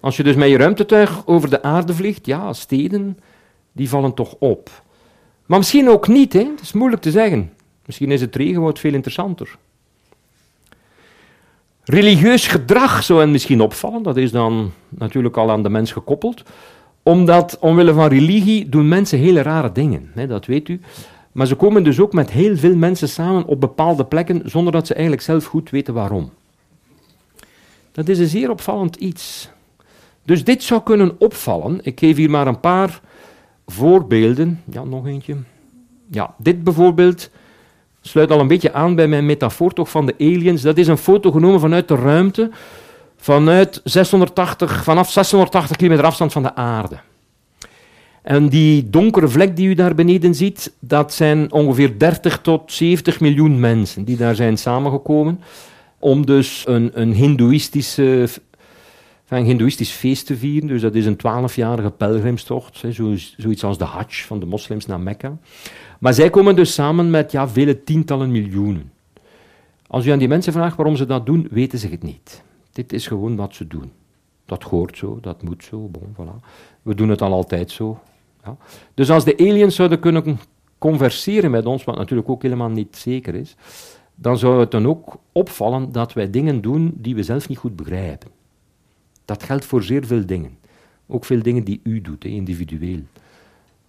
Als 0.00 0.16
je 0.16 0.22
dus 0.22 0.34
met 0.34 0.48
je 0.48 0.56
ruimtetuig 0.56 1.26
over 1.26 1.50
de 1.50 1.62
aarde 1.62 1.94
vliegt, 1.94 2.26
ja, 2.26 2.52
steden, 2.52 3.18
die 3.72 3.88
vallen 3.88 4.14
toch 4.14 4.34
op. 4.38 4.82
Maar 5.46 5.58
misschien 5.58 5.88
ook 5.88 6.08
niet, 6.08 6.32
hè? 6.32 6.44
het 6.44 6.60
is 6.60 6.72
moeilijk 6.72 7.02
te 7.02 7.10
zeggen. 7.10 7.52
Misschien 7.86 8.10
is 8.10 8.20
het 8.20 8.36
regenwoud 8.36 8.78
veel 8.78 8.94
interessanter. 8.94 9.58
Religieus 11.84 12.46
gedrag 12.46 13.04
zou 13.04 13.20
hen 13.20 13.30
misschien 13.30 13.60
opvallen, 13.60 14.02
dat 14.02 14.16
is 14.16 14.32
dan 14.32 14.72
natuurlijk 14.88 15.36
al 15.36 15.50
aan 15.50 15.62
de 15.62 15.68
mens 15.68 15.92
gekoppeld. 15.92 16.42
Omdat, 17.02 17.58
omwille 17.60 17.92
van 17.92 18.08
religie, 18.08 18.68
doen 18.68 18.88
mensen 18.88 19.18
hele 19.18 19.42
rare 19.42 19.72
dingen, 19.72 20.10
hè, 20.14 20.26
dat 20.26 20.46
weet 20.46 20.68
u. 20.68 20.80
Maar 21.32 21.46
ze 21.46 21.54
komen 21.54 21.84
dus 21.84 22.00
ook 22.00 22.12
met 22.12 22.30
heel 22.30 22.56
veel 22.56 22.76
mensen 22.76 23.08
samen 23.08 23.44
op 23.44 23.60
bepaalde 23.60 24.04
plekken, 24.04 24.42
zonder 24.44 24.72
dat 24.72 24.86
ze 24.86 24.92
eigenlijk 24.94 25.22
zelf 25.22 25.44
goed 25.44 25.70
weten 25.70 25.94
waarom. 25.94 26.30
Dat 27.92 28.08
is 28.08 28.18
een 28.18 28.26
zeer 28.26 28.50
opvallend 28.50 28.96
iets. 28.96 29.50
Dus 30.24 30.44
dit 30.44 30.62
zou 30.62 30.82
kunnen 30.82 31.14
opvallen. 31.18 31.78
Ik 31.82 31.98
geef 31.98 32.16
hier 32.16 32.30
maar 32.30 32.46
een 32.46 32.60
paar 32.60 33.00
voorbeelden. 33.66 34.62
Ja, 34.70 34.84
nog 34.84 35.06
eentje. 35.06 35.36
Ja, 36.10 36.34
dit 36.38 36.64
bijvoorbeeld 36.64 37.30
sluit 38.00 38.30
al 38.30 38.40
een 38.40 38.48
beetje 38.48 38.72
aan 38.72 38.94
bij 38.94 39.08
mijn 39.08 39.26
metafoor 39.26 39.72
toch 39.72 39.90
van 39.90 40.06
de 40.06 40.14
aliens. 40.18 40.62
Dat 40.62 40.78
is 40.78 40.86
een 40.86 40.98
foto 40.98 41.30
genomen 41.30 41.60
vanuit 41.60 41.88
de 41.88 41.94
ruimte, 41.94 42.50
vanuit 43.16 43.80
680, 43.84 44.84
vanaf 44.84 45.10
680 45.10 45.76
kilometer 45.76 46.04
afstand 46.04 46.32
van 46.32 46.42
de 46.42 46.54
aarde. 46.54 46.98
En 48.22 48.48
die 48.48 48.90
donkere 48.90 49.28
vlek 49.28 49.56
die 49.56 49.68
u 49.68 49.74
daar 49.74 49.94
beneden 49.94 50.34
ziet, 50.34 50.72
dat 50.78 51.14
zijn 51.14 51.52
ongeveer 51.52 51.98
30 51.98 52.38
tot 52.38 52.72
70 52.72 53.20
miljoen 53.20 53.60
mensen 53.60 54.04
die 54.04 54.16
daar 54.16 54.34
zijn 54.34 54.58
samengekomen 54.58 55.40
om 55.98 56.26
dus 56.26 56.64
een, 56.66 56.90
een 56.94 57.12
hindoeïstische 57.12 58.28
een 59.28 59.44
hindoeïstisch 59.44 59.90
feest 59.90 60.26
te 60.26 60.36
vieren. 60.36 60.68
Dus 60.68 60.80
dat 60.80 60.94
is 60.94 61.06
een 61.06 61.16
twaalfjarige 61.16 61.90
pelgrimstocht, 61.90 62.84
zoiets 63.36 63.64
als 63.64 63.78
de 63.78 63.84
Hajj 63.84 64.24
van 64.26 64.40
de 64.40 64.46
moslims 64.46 64.86
naar 64.86 65.00
Mekka. 65.00 65.36
Maar 66.00 66.14
zij 66.14 66.30
komen 66.30 66.56
dus 66.56 66.74
samen 66.74 67.10
met 67.10 67.32
ja, 67.32 67.48
vele 67.48 67.84
tientallen 67.84 68.30
miljoenen. 68.30 68.92
Als 69.86 70.06
u 70.06 70.10
aan 70.10 70.18
die 70.18 70.28
mensen 70.28 70.52
vraagt 70.52 70.76
waarom 70.76 70.96
ze 70.96 71.06
dat 71.06 71.26
doen, 71.26 71.48
weten 71.50 71.78
ze 71.78 71.88
het 71.88 72.02
niet. 72.02 72.42
Dit 72.72 72.92
is 72.92 73.06
gewoon 73.06 73.36
wat 73.36 73.54
ze 73.54 73.66
doen. 73.66 73.92
Dat 74.44 74.62
hoort 74.62 74.96
zo, 74.96 75.18
dat 75.20 75.42
moet 75.42 75.64
zo, 75.64 75.88
bon, 75.88 76.14
voilà. 76.14 76.46
We 76.82 76.94
doen 76.94 77.08
het 77.08 77.22
al 77.22 77.32
altijd 77.32 77.70
zo. 77.70 78.00
Ja. 78.44 78.56
Dus 78.94 79.10
als 79.10 79.24
de 79.24 79.38
aliens 79.38 79.74
zouden 79.74 80.00
kunnen 80.00 80.38
converseren 80.78 81.50
met 81.50 81.66
ons, 81.66 81.84
wat 81.84 81.96
natuurlijk 81.96 82.28
ook 82.28 82.42
helemaal 82.42 82.68
niet 82.68 82.96
zeker 82.96 83.34
is, 83.34 83.56
dan 84.14 84.38
zou 84.38 84.60
het 84.60 84.70
dan 84.70 84.86
ook 84.86 85.16
opvallen 85.32 85.92
dat 85.92 86.12
wij 86.12 86.30
dingen 86.30 86.60
doen 86.60 86.92
die 86.96 87.14
we 87.14 87.22
zelf 87.22 87.48
niet 87.48 87.58
goed 87.58 87.76
begrijpen. 87.76 88.30
Dat 89.24 89.42
geldt 89.42 89.64
voor 89.64 89.82
zeer 89.82 90.06
veel 90.06 90.26
dingen. 90.26 90.58
Ook 91.06 91.24
veel 91.24 91.42
dingen 91.42 91.64
die 91.64 91.80
u 91.82 92.00
doet, 92.00 92.24
individueel. 92.24 93.00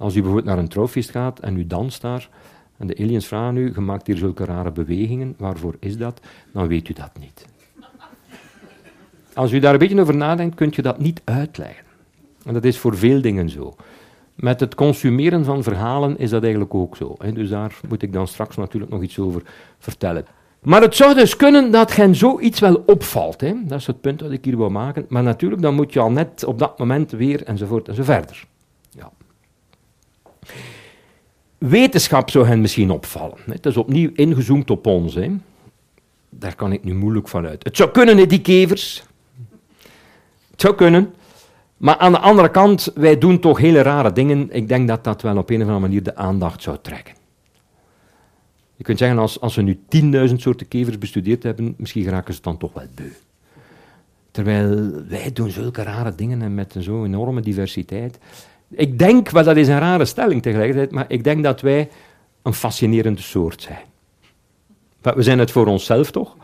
Als 0.02 0.16
u 0.16 0.22
bijvoorbeeld 0.22 0.46
naar 0.46 0.58
een 0.58 0.68
trouwfeest 0.68 1.10
gaat 1.10 1.40
en 1.40 1.58
u 1.58 1.68
danst 1.68 2.02
daar, 2.02 2.30
en 2.78 2.88
de 2.88 2.98
aliens 2.98 3.28
vragen 3.28 3.58
u, 3.58 3.72
je 3.76 3.82
maakt 3.82 4.08
hier 4.08 4.18
zulke 4.18 4.46
rare 4.46 4.72
bewegingen, 4.72 5.36
waarvoor 5.38 5.76
is 5.80 5.98
dat? 5.98 6.22
Dan 6.54 6.68
weet 6.68 6.90
u 6.90 6.94
dat 6.94 7.12
niet. 7.20 7.46
Als 9.34 9.52
u 9.52 9.60
daar 9.60 9.74
een 9.74 9.80
beetje 9.80 10.02
over 10.02 10.16
nadenkt, 10.16 10.56
kunt 10.56 10.76
je 10.76 10.82
dat 10.82 11.00
niet 11.00 11.22
uitleggen. 11.24 11.86
En 12.46 12.54
dat 12.54 12.64
is 12.64 12.78
voor 12.78 12.98
veel 12.98 13.22
dingen 13.22 13.50
zo. 13.50 13.76
Met 14.36 14.60
het 14.60 14.76
consumeren 14.76 15.46
van 15.46 15.64
verhalen 15.64 16.18
is 16.18 16.30
dat 16.30 16.42
eigenlijk 16.42 16.74
ook 16.74 16.96
zo. 16.96 17.16
Hè. 17.18 17.32
Dus 17.32 17.50
daar 17.50 17.80
moet 17.90 18.02
ik 18.02 18.14
dan 18.14 18.28
straks 18.28 18.56
natuurlijk 18.56 18.92
nog 18.92 19.02
iets 19.02 19.20
over 19.20 19.42
vertellen. 19.80 20.26
Maar 20.62 20.82
het 20.82 20.96
zou 20.96 21.14
dus 21.14 21.36
kunnen 21.36 21.72
dat 21.72 21.92
gen 21.92 22.16
zoiets 22.16 22.60
wel 22.60 22.84
opvalt. 22.86 23.42
Hè. 23.42 23.54
Dat 23.64 23.80
is 23.80 23.88
het 23.88 24.02
punt 24.02 24.20
dat 24.20 24.32
ik 24.32 24.46
hier 24.46 24.58
wil 24.58 24.70
maken. 24.70 25.06
Maar 25.10 25.24
natuurlijk, 25.24 25.62
dan 25.62 25.76
moet 25.76 25.94
je 25.94 26.00
al 26.00 26.12
net 26.12 26.44
op 26.44 26.60
dat 26.60 26.80
moment 26.80 27.12
weer 27.12 27.44
enzovoort 27.44 27.88
enzoverder. 27.88 28.50
Wetenschap 31.58 32.30
zou 32.30 32.48
hen 32.48 32.62
misschien 32.62 32.92
opvallen. 32.92 33.38
Het 33.46 33.66
is 33.66 33.78
opnieuw 33.78 34.10
ingezoomd 34.14 34.70
op 34.70 34.86
ons. 34.86 35.16
Hè. 35.16 35.32
Daar 36.30 36.56
kan 36.56 36.72
ik 36.72 36.84
nu 36.84 36.94
moeilijk 36.94 37.28
van 37.28 37.46
uit. 37.46 37.64
Het 37.64 37.78
zou 37.78 37.92
kunnen, 37.92 38.28
die 38.28 38.42
kevers. 38.42 39.04
Het 40.52 40.62
zou 40.62 40.76
kunnen. 40.76 41.14
Maar 41.78 41.98
aan 41.98 42.12
de 42.12 42.20
andere 42.20 42.50
kant, 42.50 42.92
wij 42.96 43.18
doen 43.18 43.40
toch 43.40 43.58
hele 43.58 43.82
rare 43.82 44.12
dingen. 44.12 44.50
Ik 44.52 44.68
denk 44.68 44.88
dat 44.88 45.04
dat 45.04 45.22
wel 45.22 45.38
op 45.38 45.50
een 45.50 45.56
of 45.56 45.62
andere 45.62 45.80
manier 45.80 46.04
de 46.04 46.16
aandacht 46.16 46.62
zou 46.62 46.78
trekken. 46.82 47.14
Je 48.76 48.84
kunt 48.84 48.98
zeggen, 48.98 49.18
als, 49.18 49.40
als 49.40 49.56
we 49.56 49.62
nu 49.62 49.80
10.000 50.30 50.36
soorten 50.36 50.68
kevers 50.68 50.98
bestudeerd 50.98 51.44
hebben, 51.44 51.74
misschien 51.78 52.04
geraken 52.04 52.34
ze 52.34 52.42
dan 52.42 52.58
toch 52.58 52.74
wel 52.74 52.88
beu. 52.96 53.12
Terwijl 54.32 54.92
wij 55.08 55.32
doen 55.34 55.50
zulke 55.50 55.84
rare 55.84 56.16
dingen 56.16 56.42
en 56.42 56.54
met 56.54 56.76
zo'n 56.80 57.06
enorme 57.06 57.42
diversiteit. 57.42 58.20
Ik 58.72 59.00
denk, 59.00 59.32
dat 59.32 59.58
is 59.58 59.68
een 59.68 59.80
rare 59.80 60.06
stelling 60.06 60.42
tegelijkertijd, 60.42 60.92
maar 60.92 61.06
ik 61.08 61.24
denk 61.24 61.44
dat 61.44 61.62
wij 61.62 61.90
een 62.42 62.54
fascinerende 62.54 63.22
soort 63.22 63.62
zijn. 63.62 63.86
We 65.02 65.24
zijn 65.24 65.40
het 65.40 65.52
voor 65.52 65.66
onszelf 65.66 66.12
toch, 66.12 66.36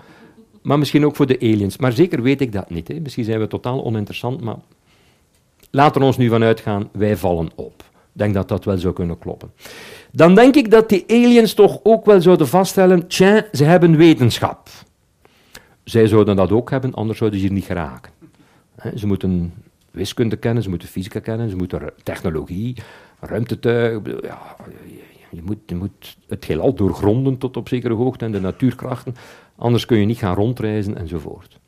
maar 0.62 0.80
misschien 0.80 1.06
ook 1.06 1.16
voor 1.16 1.26
de 1.26 1.40
aliens. 1.40 1.78
Maar 1.78 1.92
zeker 1.92 2.22
weet 2.22 2.42
ik 2.42 2.52
dat 2.52 2.70
niet. 2.70 2.88
Hè. 2.88 3.00
Misschien 3.00 3.24
zijn 3.24 3.40
we 3.40 3.48
totaal 3.48 3.84
oninteressant, 3.86 4.42
maar 4.42 4.56
laten 5.72 6.02
we 6.02 6.08
ons 6.08 6.18
nu 6.18 6.30
vanuit 6.30 6.60
gaan, 6.60 6.90
wij 6.92 7.18
vallen 7.18 7.50
op. 7.56 7.84
Ik 8.14 8.24
denk 8.24 8.34
dat 8.34 8.48
dat 8.48 8.66
wel 8.66 8.78
zou 8.78 8.94
kunnen 8.94 9.20
kloppen. 9.20 9.52
Dan 10.12 10.36
denk 10.36 10.56
ik 10.56 10.72
dat 10.72 10.90
die 10.90 11.04
aliens 11.08 11.54
toch 11.54 11.80
ook 11.84 12.06
wel 12.06 12.22
zouden 12.22 12.48
vaststellen, 12.48 13.08
tja, 13.08 13.46
ze 13.52 13.64
hebben 13.64 13.98
wetenschap. 13.98 14.70
Zij 15.84 16.08
zouden 16.08 16.36
dat 16.36 16.52
ook 16.52 16.70
hebben, 16.70 16.94
anders 16.94 17.18
zouden 17.18 17.40
ze 17.40 17.46
hier 17.46 17.56
niet 17.56 17.66
geraken. 17.66 18.12
Ze 18.96 19.08
moeten 19.08 19.54
wiskunde 19.98 20.38
kennen, 20.38 20.64
ze 20.64 20.70
moeten 20.70 20.88
fysica 20.88 21.20
kennen, 21.20 21.50
ze 21.50 21.56
moeten 21.56 21.94
technologie, 22.04 22.76
ruimtetuig. 23.20 24.02
Ja, 24.22 24.56
je, 25.30 25.42
moet, 25.44 25.58
je 25.66 25.76
moet 25.76 26.18
het 26.28 26.46
heelal 26.46 26.74
doorgronden 26.74 27.38
tot 27.38 27.58
op 27.58 27.68
zekere 27.68 27.94
hoogte 27.94 28.26
en 28.26 28.32
de 28.32 28.42
natuurkrachten, 28.42 29.16
anders 29.56 29.86
kun 29.86 29.98
je 29.98 30.06
niet 30.06 30.18
gaan 30.18 30.36
rondreizen 30.36 30.98
enzovoort. 30.98 31.60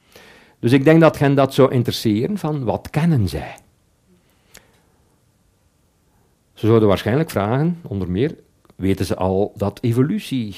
Dus 0.60 0.72
ik 0.72 0.84
denk 0.84 1.02
dat 1.02 1.20
hen 1.20 1.36
dat 1.36 1.54
zou 1.54 1.72
interesseren 1.72 2.38
van 2.38 2.64
wat 2.64 2.90
kennen 2.90 3.28
zij? 3.28 3.56
Ze 6.54 6.68
zouden 6.68 6.88
waarschijnlijk 6.88 7.30
vragen, 7.30 7.80
onder 7.82 8.12
meer, 8.12 8.36
weten 8.76 9.06
ze 9.06 9.16
al 9.16 9.54
dat 9.56 9.80
evolutie 9.82 10.56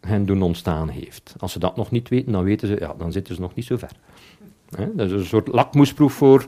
hen 0.00 0.26
doen 0.26 0.42
ontstaan 0.42 0.88
heeft? 0.88 1.34
Als 1.38 1.52
ze 1.52 1.58
dat 1.58 1.76
nog 1.76 1.90
niet 1.90 2.08
weten, 2.08 2.32
dan 2.32 2.44
weten 2.44 2.68
ze, 2.68 2.76
ja, 2.78 2.94
dan 2.98 3.12
zitten 3.12 3.34
ze 3.34 3.40
nog 3.40 3.54
niet 3.54 3.64
zo 3.64 3.76
ver. 3.76 3.90
dat 4.94 5.06
is 5.06 5.12
een 5.12 5.24
soort 5.24 5.48
lakmoesproef 5.48 6.12
voor 6.12 6.46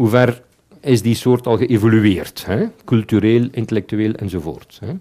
hoe 0.00 0.08
ver 0.08 0.42
is 0.80 1.02
die 1.02 1.14
soort 1.14 1.46
al 1.46 1.56
geëvolueerd, 1.56 2.46
hè? 2.46 2.66
cultureel, 2.84 3.48
intellectueel 3.52 4.12
enzovoort. 4.12 4.78
Hè? 4.84 4.92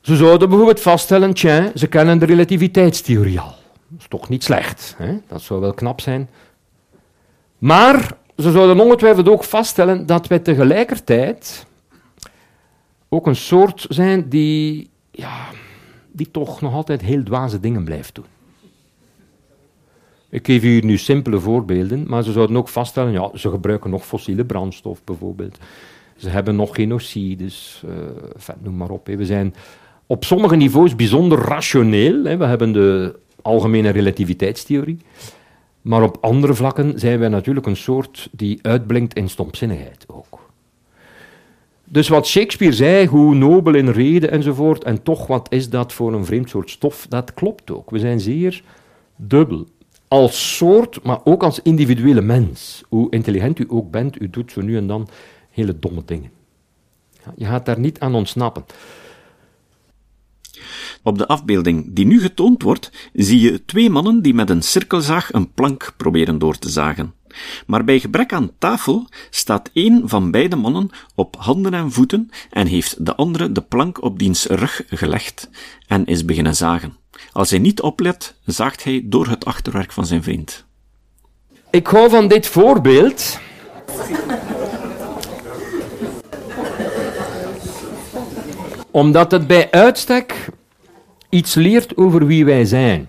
Ze 0.00 0.16
zouden 0.16 0.48
bijvoorbeeld 0.48 0.80
vaststellen, 0.80 1.36
ze 1.74 1.86
kennen 1.88 2.18
de 2.18 2.26
relativiteitstheorie 2.26 3.40
al. 3.40 3.54
Dat 3.88 4.00
is 4.00 4.08
toch 4.08 4.28
niet 4.28 4.44
slecht, 4.44 4.94
hè? 4.98 5.18
dat 5.28 5.42
zou 5.42 5.60
wel 5.60 5.74
knap 5.74 6.00
zijn. 6.00 6.28
Maar 7.58 8.16
ze 8.36 8.50
zouden 8.50 8.80
ongetwijfeld 8.80 9.28
ook 9.28 9.44
vaststellen 9.44 10.06
dat 10.06 10.26
wij 10.26 10.38
tegelijkertijd 10.38 11.66
ook 13.08 13.26
een 13.26 13.36
soort 13.36 13.86
zijn 13.88 14.28
die, 14.28 14.90
ja, 15.10 15.46
die 16.12 16.30
toch 16.30 16.60
nog 16.60 16.74
altijd 16.74 17.00
heel 17.00 17.22
dwaze 17.22 17.60
dingen 17.60 17.84
blijft 17.84 18.14
doen. 18.14 18.38
Ik 20.30 20.46
geef 20.46 20.62
hier 20.62 20.84
nu 20.84 20.96
simpele 20.96 21.40
voorbeelden, 21.40 22.04
maar 22.06 22.22
ze 22.22 22.32
zouden 22.32 22.56
ook 22.56 22.68
vaststellen, 22.68 23.12
ja, 23.12 23.30
ze 23.34 23.50
gebruiken 23.50 23.90
nog 23.90 24.06
fossiele 24.06 24.44
brandstof 24.44 25.04
bijvoorbeeld. 25.04 25.58
Ze 26.16 26.28
hebben 26.28 26.56
nog 26.56 26.74
genocides, 26.74 27.82
uh, 27.88 28.54
noem 28.62 28.76
maar 28.76 28.90
op. 28.90 29.06
We 29.06 29.24
zijn 29.24 29.54
op 30.06 30.24
sommige 30.24 30.56
niveaus 30.56 30.96
bijzonder 30.96 31.38
rationeel. 31.38 32.22
We 32.22 32.44
hebben 32.44 32.72
de 32.72 33.18
algemene 33.42 33.88
relativiteitstheorie. 33.88 34.98
Maar 35.82 36.02
op 36.02 36.18
andere 36.20 36.54
vlakken 36.54 36.98
zijn 36.98 37.18
wij 37.18 37.28
natuurlijk 37.28 37.66
een 37.66 37.76
soort 37.76 38.28
die 38.32 38.58
uitblinkt 38.62 39.14
in 39.14 39.28
stomzinnigheid 39.28 40.04
ook. 40.06 40.38
Dus 41.84 42.08
wat 42.08 42.26
Shakespeare 42.26 42.74
zei, 42.74 43.06
hoe 43.06 43.34
nobel 43.34 43.74
in 43.74 43.88
reden 43.88 44.30
enzovoort, 44.30 44.84
en 44.84 45.02
toch 45.02 45.26
wat 45.26 45.52
is 45.52 45.70
dat 45.70 45.92
voor 45.92 46.12
een 46.12 46.24
vreemd 46.24 46.48
soort 46.48 46.70
stof, 46.70 47.06
dat 47.08 47.34
klopt 47.34 47.70
ook. 47.70 47.90
We 47.90 47.98
zijn 47.98 48.20
zeer 48.20 48.62
dubbel. 49.16 49.66
Als 50.12 50.56
soort, 50.56 51.02
maar 51.02 51.20
ook 51.24 51.42
als 51.42 51.62
individuele 51.62 52.20
mens. 52.20 52.82
Hoe 52.88 53.10
intelligent 53.10 53.58
u 53.58 53.64
ook 53.68 53.90
bent, 53.90 54.20
u 54.20 54.30
doet 54.30 54.52
zo 54.52 54.60
nu 54.60 54.76
en 54.76 54.86
dan 54.86 55.08
hele 55.50 55.78
domme 55.78 56.02
dingen. 56.04 56.30
Je 57.36 57.44
gaat 57.44 57.66
daar 57.66 57.78
niet 57.78 58.00
aan 58.00 58.14
ontsnappen. 58.14 58.64
Op 61.02 61.18
de 61.18 61.26
afbeelding 61.26 61.94
die 61.94 62.06
nu 62.06 62.20
getoond 62.20 62.62
wordt, 62.62 63.10
zie 63.12 63.40
je 63.40 63.64
twee 63.64 63.90
mannen 63.90 64.22
die 64.22 64.34
met 64.34 64.50
een 64.50 64.62
cirkelzaag 64.62 65.32
een 65.32 65.52
plank 65.52 65.94
proberen 65.96 66.38
door 66.38 66.58
te 66.58 66.68
zagen. 66.68 67.14
Maar 67.66 67.84
bij 67.84 68.00
gebrek 68.00 68.32
aan 68.32 68.50
tafel 68.58 69.08
staat 69.30 69.70
één 69.72 70.08
van 70.08 70.30
beide 70.30 70.56
mannen 70.56 70.90
op 71.14 71.36
handen 71.38 71.74
en 71.74 71.92
voeten 71.92 72.30
en 72.50 72.66
heeft 72.66 73.06
de 73.06 73.14
andere 73.14 73.52
de 73.52 73.62
plank 73.62 74.02
op 74.02 74.18
diens 74.18 74.46
rug 74.46 74.82
gelegd 74.86 75.50
en 75.86 76.04
is 76.04 76.24
beginnen 76.24 76.56
zagen. 76.56 76.99
Als 77.32 77.50
hij 77.50 77.58
niet 77.58 77.80
oplet, 77.80 78.34
zaagt 78.44 78.84
hij 78.84 79.02
door 79.04 79.26
het 79.26 79.44
achterwerk 79.44 79.92
van 79.92 80.06
zijn 80.06 80.22
vriend. 80.22 80.64
Ik 81.70 81.86
hou 81.86 82.10
van 82.10 82.28
dit 82.28 82.46
voorbeeld. 82.46 83.38
Omdat 88.90 89.30
het 89.30 89.46
bij 89.46 89.70
uitstek 89.70 90.48
iets 91.28 91.54
leert 91.54 91.96
over 91.96 92.26
wie 92.26 92.44
wij 92.44 92.64
zijn. 92.64 93.08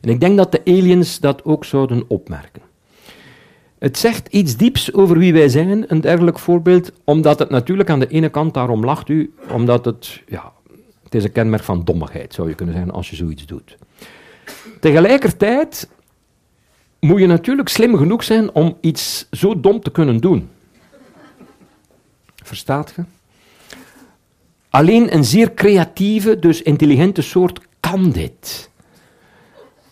En 0.00 0.08
ik 0.08 0.20
denk 0.20 0.36
dat 0.36 0.52
de 0.52 0.60
aliens 0.64 1.20
dat 1.20 1.44
ook 1.44 1.64
zouden 1.64 2.04
opmerken. 2.08 2.62
Het 3.78 3.98
zegt 3.98 4.28
iets 4.28 4.56
dieps 4.56 4.92
over 4.92 5.18
wie 5.18 5.32
wij 5.32 5.48
zijn, 5.48 5.84
een 5.86 6.00
dergelijk 6.00 6.38
voorbeeld, 6.38 6.92
omdat 7.04 7.38
het 7.38 7.50
natuurlijk 7.50 7.90
aan 7.90 8.00
de 8.00 8.06
ene 8.06 8.28
kant, 8.28 8.54
daarom 8.54 8.84
lacht 8.84 9.08
u, 9.08 9.34
omdat 9.50 9.84
het, 9.84 10.22
ja, 10.26 10.52
het 11.12 11.20
is 11.20 11.26
een 11.26 11.34
kenmerk 11.34 11.62
van 11.62 11.84
dommigheid, 11.84 12.34
zou 12.34 12.48
je 12.48 12.54
kunnen 12.54 12.74
zeggen, 12.74 12.92
als 12.92 13.10
je 13.10 13.16
zoiets 13.16 13.46
doet. 13.46 13.76
Tegelijkertijd 14.80 15.88
moet 17.00 17.20
je 17.20 17.26
natuurlijk 17.26 17.68
slim 17.68 17.96
genoeg 17.96 18.24
zijn 18.24 18.52
om 18.52 18.76
iets 18.80 19.26
zo 19.30 19.60
dom 19.60 19.80
te 19.80 19.90
kunnen 19.90 20.18
doen. 20.18 20.48
Verstaat 22.42 22.92
je? 22.96 23.02
Alleen 24.70 25.14
een 25.14 25.24
zeer 25.24 25.54
creatieve, 25.54 26.38
dus 26.38 26.62
intelligente 26.62 27.22
soort 27.22 27.60
kan 27.80 28.10
dit. 28.10 28.70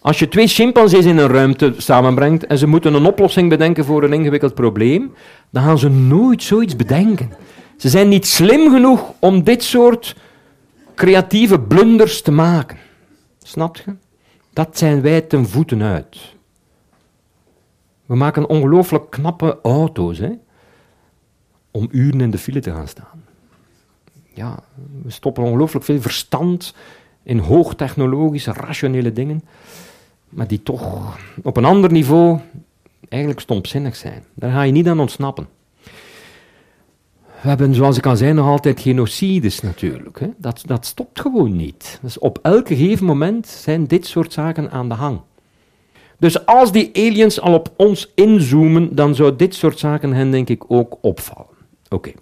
Als 0.00 0.18
je 0.18 0.28
twee 0.28 0.46
chimpansees 0.46 1.04
in 1.04 1.18
een 1.18 1.28
ruimte 1.28 1.74
samenbrengt 1.76 2.46
en 2.46 2.58
ze 2.58 2.66
moeten 2.66 2.94
een 2.94 3.06
oplossing 3.06 3.48
bedenken 3.48 3.84
voor 3.84 4.02
een 4.02 4.12
ingewikkeld 4.12 4.54
probleem, 4.54 5.12
dan 5.50 5.62
gaan 5.62 5.78
ze 5.78 5.88
nooit 5.88 6.42
zoiets 6.42 6.76
bedenken. 6.76 7.32
Ze 7.76 7.88
zijn 7.88 8.08
niet 8.08 8.26
slim 8.26 8.70
genoeg 8.70 9.12
om 9.18 9.44
dit 9.44 9.62
soort 9.62 10.14
creatieve 10.94 11.60
blunders 11.60 12.22
te 12.22 12.30
maken. 12.30 12.78
Snap 13.38 13.76
je? 13.76 13.94
Dat 14.52 14.78
zijn 14.78 15.00
wij 15.00 15.20
ten 15.20 15.48
voeten 15.48 15.82
uit. 15.82 16.34
We 18.06 18.16
maken 18.16 18.48
ongelooflijk 18.48 19.10
knappe 19.10 19.58
auto's 19.62 20.18
hè, 20.18 20.30
om 21.70 21.88
uren 21.90 22.20
in 22.20 22.30
de 22.30 22.38
file 22.38 22.60
te 22.60 22.72
gaan 22.72 22.88
staan. 22.88 23.24
Ja, 24.34 24.62
we 25.02 25.10
stoppen 25.10 25.44
ongelooflijk 25.44 25.84
veel 25.84 26.00
verstand 26.00 26.74
in 27.22 27.38
hoogtechnologische, 27.38 28.52
rationele 28.52 29.12
dingen, 29.12 29.42
maar 30.28 30.46
die 30.46 30.62
toch 30.62 31.16
op 31.42 31.56
een 31.56 31.64
ander 31.64 31.92
niveau 31.92 32.38
eigenlijk 33.08 33.40
stompzinnig 33.40 33.96
zijn. 33.96 34.24
Daar 34.34 34.50
ga 34.50 34.62
je 34.62 34.72
niet 34.72 34.88
aan 34.88 35.00
ontsnappen. 35.00 35.48
We 37.42 37.48
hebben, 37.48 37.74
zoals 37.74 37.96
ik 37.96 38.06
al 38.06 38.16
zei, 38.16 38.32
nog 38.32 38.46
altijd 38.46 38.80
genocides 38.80 39.60
natuurlijk. 39.60 40.20
Hè. 40.20 40.26
Dat, 40.36 40.62
dat 40.66 40.86
stopt 40.86 41.20
gewoon 41.20 41.56
niet. 41.56 41.98
Dus 42.02 42.18
op 42.18 42.38
elk 42.42 42.66
gegeven 42.66 43.06
moment 43.06 43.46
zijn 43.46 43.86
dit 43.86 44.06
soort 44.06 44.32
zaken 44.32 44.70
aan 44.70 44.88
de 44.88 44.94
gang. 44.94 45.20
Dus 46.18 46.46
als 46.46 46.72
die 46.72 46.90
aliens 46.94 47.40
al 47.40 47.54
op 47.54 47.72
ons 47.76 48.12
inzoomen, 48.14 48.94
dan 48.94 49.14
zou 49.14 49.36
dit 49.36 49.54
soort 49.54 49.78
zaken 49.78 50.12
hen 50.12 50.30
denk 50.30 50.48
ik 50.48 50.64
ook 50.68 50.98
opvallen. 51.00 51.56
Oké. 51.88 52.12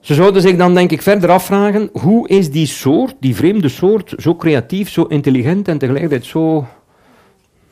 Ze 0.00 0.14
zouden 0.14 0.42
zich 0.42 0.56
dan 0.56 0.74
denk 0.74 0.90
ik 0.90 1.02
verder 1.02 1.30
afvragen, 1.30 1.88
hoe 1.92 2.28
is 2.28 2.50
die 2.50 2.66
soort, 2.66 3.14
die 3.20 3.36
vreemde 3.36 3.68
soort, 3.68 4.14
zo 4.16 4.36
creatief, 4.36 4.90
zo 4.90 5.02
intelligent 5.02 5.68
en 5.68 5.78
tegelijkertijd 5.78 6.24
zo 6.24 6.66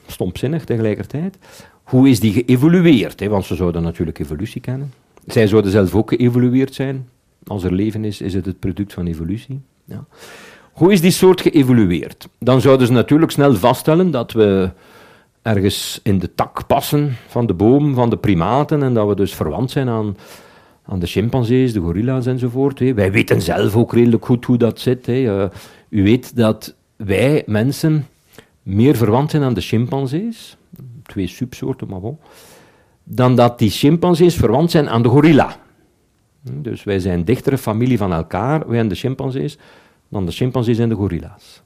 stompzinnig 0.07 0.65
tegelijkertijd, 0.65 1.39
hoe 1.87 2.09
is 2.09 2.21
die 2.21 2.33
geëvolueerd? 2.33 3.21
Hè? 3.21 3.29
Want 3.29 3.45
ze 3.45 3.55
zouden 3.55 3.83
natuurlijk 3.83 4.19
evolutie 4.19 4.61
kennen. 4.61 4.93
Zij 5.27 5.47
zouden 5.47 5.71
zelf 5.71 5.95
ook 5.95 6.09
geëvolueerd 6.09 6.75
zijn. 6.75 7.09
Als 7.47 7.65
er 7.65 7.73
leven 7.73 8.05
is, 8.05 8.21
is 8.21 8.35
het 8.35 8.47
het 8.47 8.59
product 8.59 8.93
van 8.93 9.07
evolutie. 9.07 9.61
Ja. 9.85 10.05
Hoe 10.73 10.93
is 10.93 11.01
die 11.01 11.11
soort 11.11 11.41
geëvolueerd? 11.41 12.29
Dan 12.39 12.61
zouden 12.61 12.87
ze 12.87 12.93
natuurlijk 12.93 13.33
snel 13.33 13.55
vaststellen 13.55 14.11
dat 14.11 14.33
we 14.33 14.71
ergens 15.43 16.01
in 16.03 16.19
de 16.19 16.35
tak 16.35 16.67
passen 16.67 17.17
van 17.29 17.47
de 17.47 17.55
boom 17.55 17.95
van 17.95 18.11
de 18.11 18.17
primaten 18.17 18.83
en 18.83 18.95
dat 18.95 19.09
we 19.09 19.15
dus 19.15 19.35
verwant 19.35 19.71
zijn 19.71 19.89
aan, 19.89 20.17
aan 20.85 20.99
de 20.99 21.07
chimpansees, 21.07 21.73
de 21.73 21.81
gorilla's 21.81 22.27
enzovoort. 22.27 22.79
Wij 22.79 23.13
weten 23.13 23.43
zelf 23.43 23.77
ook 23.77 23.93
redelijk 23.93 24.25
goed 24.25 24.45
hoe 24.45 24.57
dat 24.57 24.81
zit. 24.81 25.09
Uh, 25.09 25.45
u 25.89 26.03
weet 26.03 26.37
dat 26.37 26.75
wij 26.97 27.43
mensen 27.47 28.07
meer 28.63 28.97
verwant 28.97 29.31
zijn 29.31 29.43
aan 29.43 29.55
de 29.55 29.61
chimpansees, 29.61 30.57
twee 31.07 31.27
subsoorten, 31.27 31.89
maar 31.89 32.01
bon, 32.01 32.19
dan 33.05 33.37
dat 33.37 33.59
die 33.59 33.71
chimpansees 33.71 34.35
verwant 34.35 34.71
zijn 34.71 34.89
aan 34.89 35.03
de 35.03 35.09
gorilla. 35.09 35.57
Dus 36.43 36.85
wij 36.85 36.99
zijn 36.99 37.25
dichtere 37.25 37.59
familie 37.59 37.99
van 37.99 38.13
elkaar, 38.13 38.69
wij 38.69 38.79
en 38.79 38.89
de 38.89 38.95
chimpansees, 38.95 39.59
dan 40.09 40.27
de 40.27 40.33
chimpansees 40.33 40.79
en 40.79 40.89
de 40.89 40.95
gorilla's. 40.95 41.63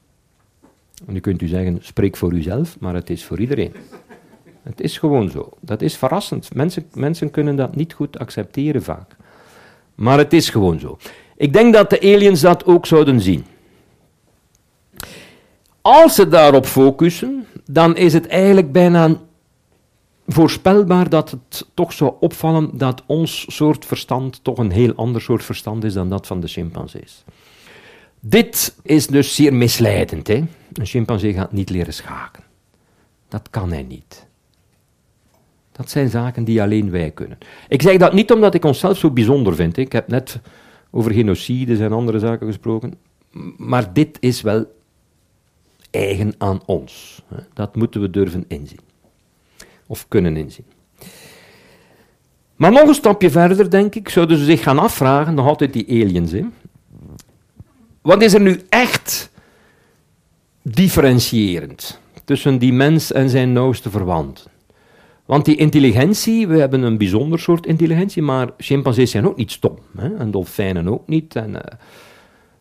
En 1.06 1.12
nu 1.12 1.20
kunt 1.20 1.42
u 1.42 1.46
zeggen, 1.46 1.78
spreek 1.82 2.16
voor 2.16 2.32
uzelf, 2.32 2.76
maar 2.80 2.94
het 2.94 3.10
is 3.10 3.24
voor 3.24 3.40
iedereen. 3.40 3.72
Het 4.62 4.80
is 4.80 4.98
gewoon 4.98 5.30
zo. 5.30 5.48
Dat 5.60 5.82
is 5.82 5.96
verrassend. 5.96 6.54
Mensen, 6.54 6.84
mensen 6.94 7.30
kunnen 7.30 7.56
dat 7.56 7.76
niet 7.76 7.92
goed 7.92 8.18
accepteren 8.18 8.82
vaak. 8.82 9.16
Maar 9.94 10.18
het 10.18 10.32
is 10.32 10.50
gewoon 10.50 10.78
zo. 10.78 10.98
Ik 11.36 11.52
denk 11.52 11.74
dat 11.74 11.90
de 11.90 12.00
aliens 12.00 12.40
dat 12.40 12.64
ook 12.64 12.86
zouden 12.86 13.20
zien. 13.20 13.44
Als 15.80 16.14
ze 16.14 16.28
daarop 16.28 16.66
focussen, 16.66 17.46
dan 17.64 17.96
is 17.96 18.12
het 18.12 18.26
eigenlijk 18.26 18.72
bijna 18.72 19.16
voorspelbaar 20.32 21.08
dat 21.08 21.30
het 21.30 21.66
toch 21.74 21.92
zou 21.92 22.14
opvallen 22.20 22.78
dat 22.78 23.02
ons 23.06 23.56
soort 23.56 23.86
verstand 23.86 24.44
toch 24.44 24.58
een 24.58 24.70
heel 24.70 24.94
ander 24.94 25.20
soort 25.20 25.44
verstand 25.44 25.84
is 25.84 25.92
dan 25.92 26.08
dat 26.08 26.26
van 26.26 26.40
de 26.40 26.46
chimpansees. 26.46 27.24
Dit 28.20 28.76
is 28.82 29.06
dus 29.06 29.34
zeer 29.34 29.54
misleidend. 29.54 30.26
Hè? 30.26 30.44
Een 30.72 30.86
chimpansee 30.86 31.32
gaat 31.32 31.52
niet 31.52 31.70
leren 31.70 31.94
schaken. 31.94 32.42
Dat 33.28 33.50
kan 33.50 33.72
hij 33.72 33.82
niet. 33.82 34.26
Dat 35.72 35.90
zijn 35.90 36.08
zaken 36.08 36.44
die 36.44 36.62
alleen 36.62 36.90
wij 36.90 37.10
kunnen. 37.10 37.38
Ik 37.68 37.82
zeg 37.82 37.96
dat 37.96 38.12
niet 38.12 38.32
omdat 38.32 38.54
ik 38.54 38.64
onszelf 38.64 38.98
zo 38.98 39.10
bijzonder 39.10 39.54
vind. 39.54 39.76
Ik 39.76 39.92
heb 39.92 40.08
net 40.08 40.40
over 40.90 41.12
genocides 41.12 41.78
en 41.78 41.92
andere 41.92 42.18
zaken 42.18 42.46
gesproken. 42.46 42.94
Maar 43.56 43.92
dit 43.92 44.16
is 44.20 44.40
wel 44.40 44.64
eigen 45.90 46.34
aan 46.38 46.60
ons. 46.66 47.22
Dat 47.52 47.76
moeten 47.76 48.00
we 48.00 48.10
durven 48.10 48.44
inzien. 48.48 48.89
Of 49.90 50.08
kunnen 50.08 50.36
inzien. 50.36 50.64
Maar 52.56 52.72
nog 52.72 52.88
een 52.88 52.94
stapje 52.94 53.30
verder, 53.30 53.70
denk 53.70 53.94
ik, 53.94 54.08
zouden 54.08 54.38
ze 54.38 54.44
zich 54.44 54.62
gaan 54.62 54.78
afvragen, 54.78 55.34
nog 55.34 55.46
altijd 55.46 55.72
die 55.72 55.88
aliens. 55.88 56.32
Hè. 56.32 56.44
Wat 58.02 58.22
is 58.22 58.34
er 58.34 58.40
nu 58.40 58.60
echt 58.68 59.30
differentiërend 60.62 62.00
tussen 62.24 62.58
die 62.58 62.72
mens 62.72 63.12
en 63.12 63.30
zijn 63.30 63.52
nauwste 63.52 63.90
verwanten? 63.90 64.50
Want 65.24 65.44
die 65.44 65.56
intelligentie, 65.56 66.48
we 66.48 66.58
hebben 66.58 66.82
een 66.82 66.98
bijzonder 66.98 67.38
soort 67.38 67.66
intelligentie, 67.66 68.22
maar 68.22 68.48
chimpansees 68.56 69.10
zijn 69.10 69.26
ook 69.28 69.36
niet 69.36 69.50
stom. 69.50 69.78
Hè? 69.96 70.16
En 70.16 70.30
dolfijnen 70.30 70.88
ook 70.88 71.08
niet. 71.08 71.36
En, 71.36 71.50
uh, 71.50 71.60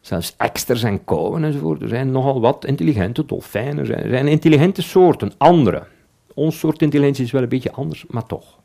zelfs 0.01 0.33
eksters 0.37 0.83
en 0.83 1.03
kouden 1.03 1.43
enzovoort. 1.43 1.81
Er 1.81 1.87
zijn 1.87 2.11
nogal 2.11 2.41
wat 2.41 2.65
intelligente 2.65 3.25
dolfijnen. 3.25 3.77
Er 3.77 4.09
zijn 4.09 4.27
intelligente 4.27 4.81
soorten, 4.81 5.31
andere. 5.37 5.83
Ons 6.33 6.59
soort 6.59 6.81
intelligentie 6.81 7.23
is 7.23 7.31
wel 7.31 7.41
een 7.41 7.49
beetje 7.49 7.71
anders, 7.71 8.05
maar 8.07 8.25
toch. 8.25 8.59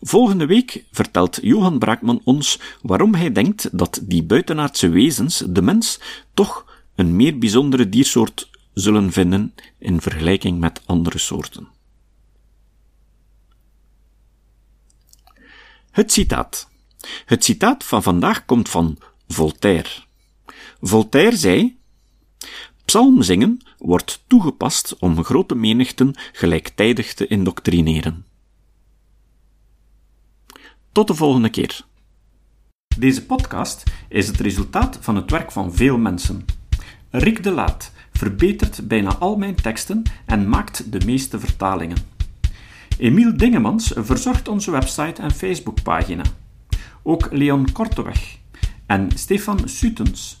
Volgende 0.00 0.46
week 0.46 0.84
vertelt 0.90 1.38
Johan 1.42 1.78
Braakman 1.78 2.20
ons 2.24 2.58
waarom 2.82 3.14
hij 3.14 3.32
denkt 3.32 3.78
dat 3.78 4.00
die 4.02 4.22
buitenaardse 4.22 4.88
wezens 4.88 5.44
de 5.48 5.62
mens 5.62 6.00
toch 6.34 6.82
een 6.94 7.16
meer 7.16 7.38
bijzondere 7.38 7.88
diersoort 7.88 8.50
zullen 8.74 9.12
vinden 9.12 9.54
in 9.78 10.00
vergelijking 10.00 10.60
met 10.60 10.82
andere 10.86 11.18
soorten. 11.18 11.68
Het 15.90 16.12
citaat. 16.12 16.68
Het 17.24 17.44
citaat 17.44 17.84
van 17.84 18.02
vandaag 18.02 18.44
komt 18.44 18.68
van 18.68 18.98
Voltaire. 19.28 19.88
Voltaire 20.80 21.36
zei: 21.36 21.78
Psalmzingen 22.84 23.60
wordt 23.82 24.24
toegepast 24.26 24.96
om 24.98 25.24
grote 25.24 25.54
menigten 25.54 26.14
gelijktijdig 26.32 27.14
te 27.14 27.26
indoctrineren. 27.26 28.24
Tot 30.92 31.06
de 31.06 31.14
volgende 31.14 31.50
keer. 31.50 31.84
Deze 32.98 33.26
podcast 33.26 33.82
is 34.08 34.26
het 34.26 34.40
resultaat 34.40 34.98
van 35.00 35.16
het 35.16 35.30
werk 35.30 35.52
van 35.52 35.74
veel 35.74 35.98
mensen. 35.98 36.44
Rick 37.10 37.42
de 37.42 37.50
Laat 37.50 37.92
verbetert 38.12 38.88
bijna 38.88 39.16
al 39.16 39.36
mijn 39.36 39.54
teksten 39.54 40.02
en 40.26 40.48
maakt 40.48 40.92
de 40.92 41.00
meeste 41.04 41.38
vertalingen. 41.38 41.96
Emiel 42.98 43.36
Dingemans 43.36 43.92
verzorgt 43.96 44.48
onze 44.48 44.70
website 44.70 45.22
en 45.22 45.30
Facebookpagina. 45.30 46.22
Ook 47.02 47.28
Leon 47.30 47.72
Korteweg 47.72 48.38
en 48.86 49.08
Stefan 49.14 49.68
Sutens 49.68 50.40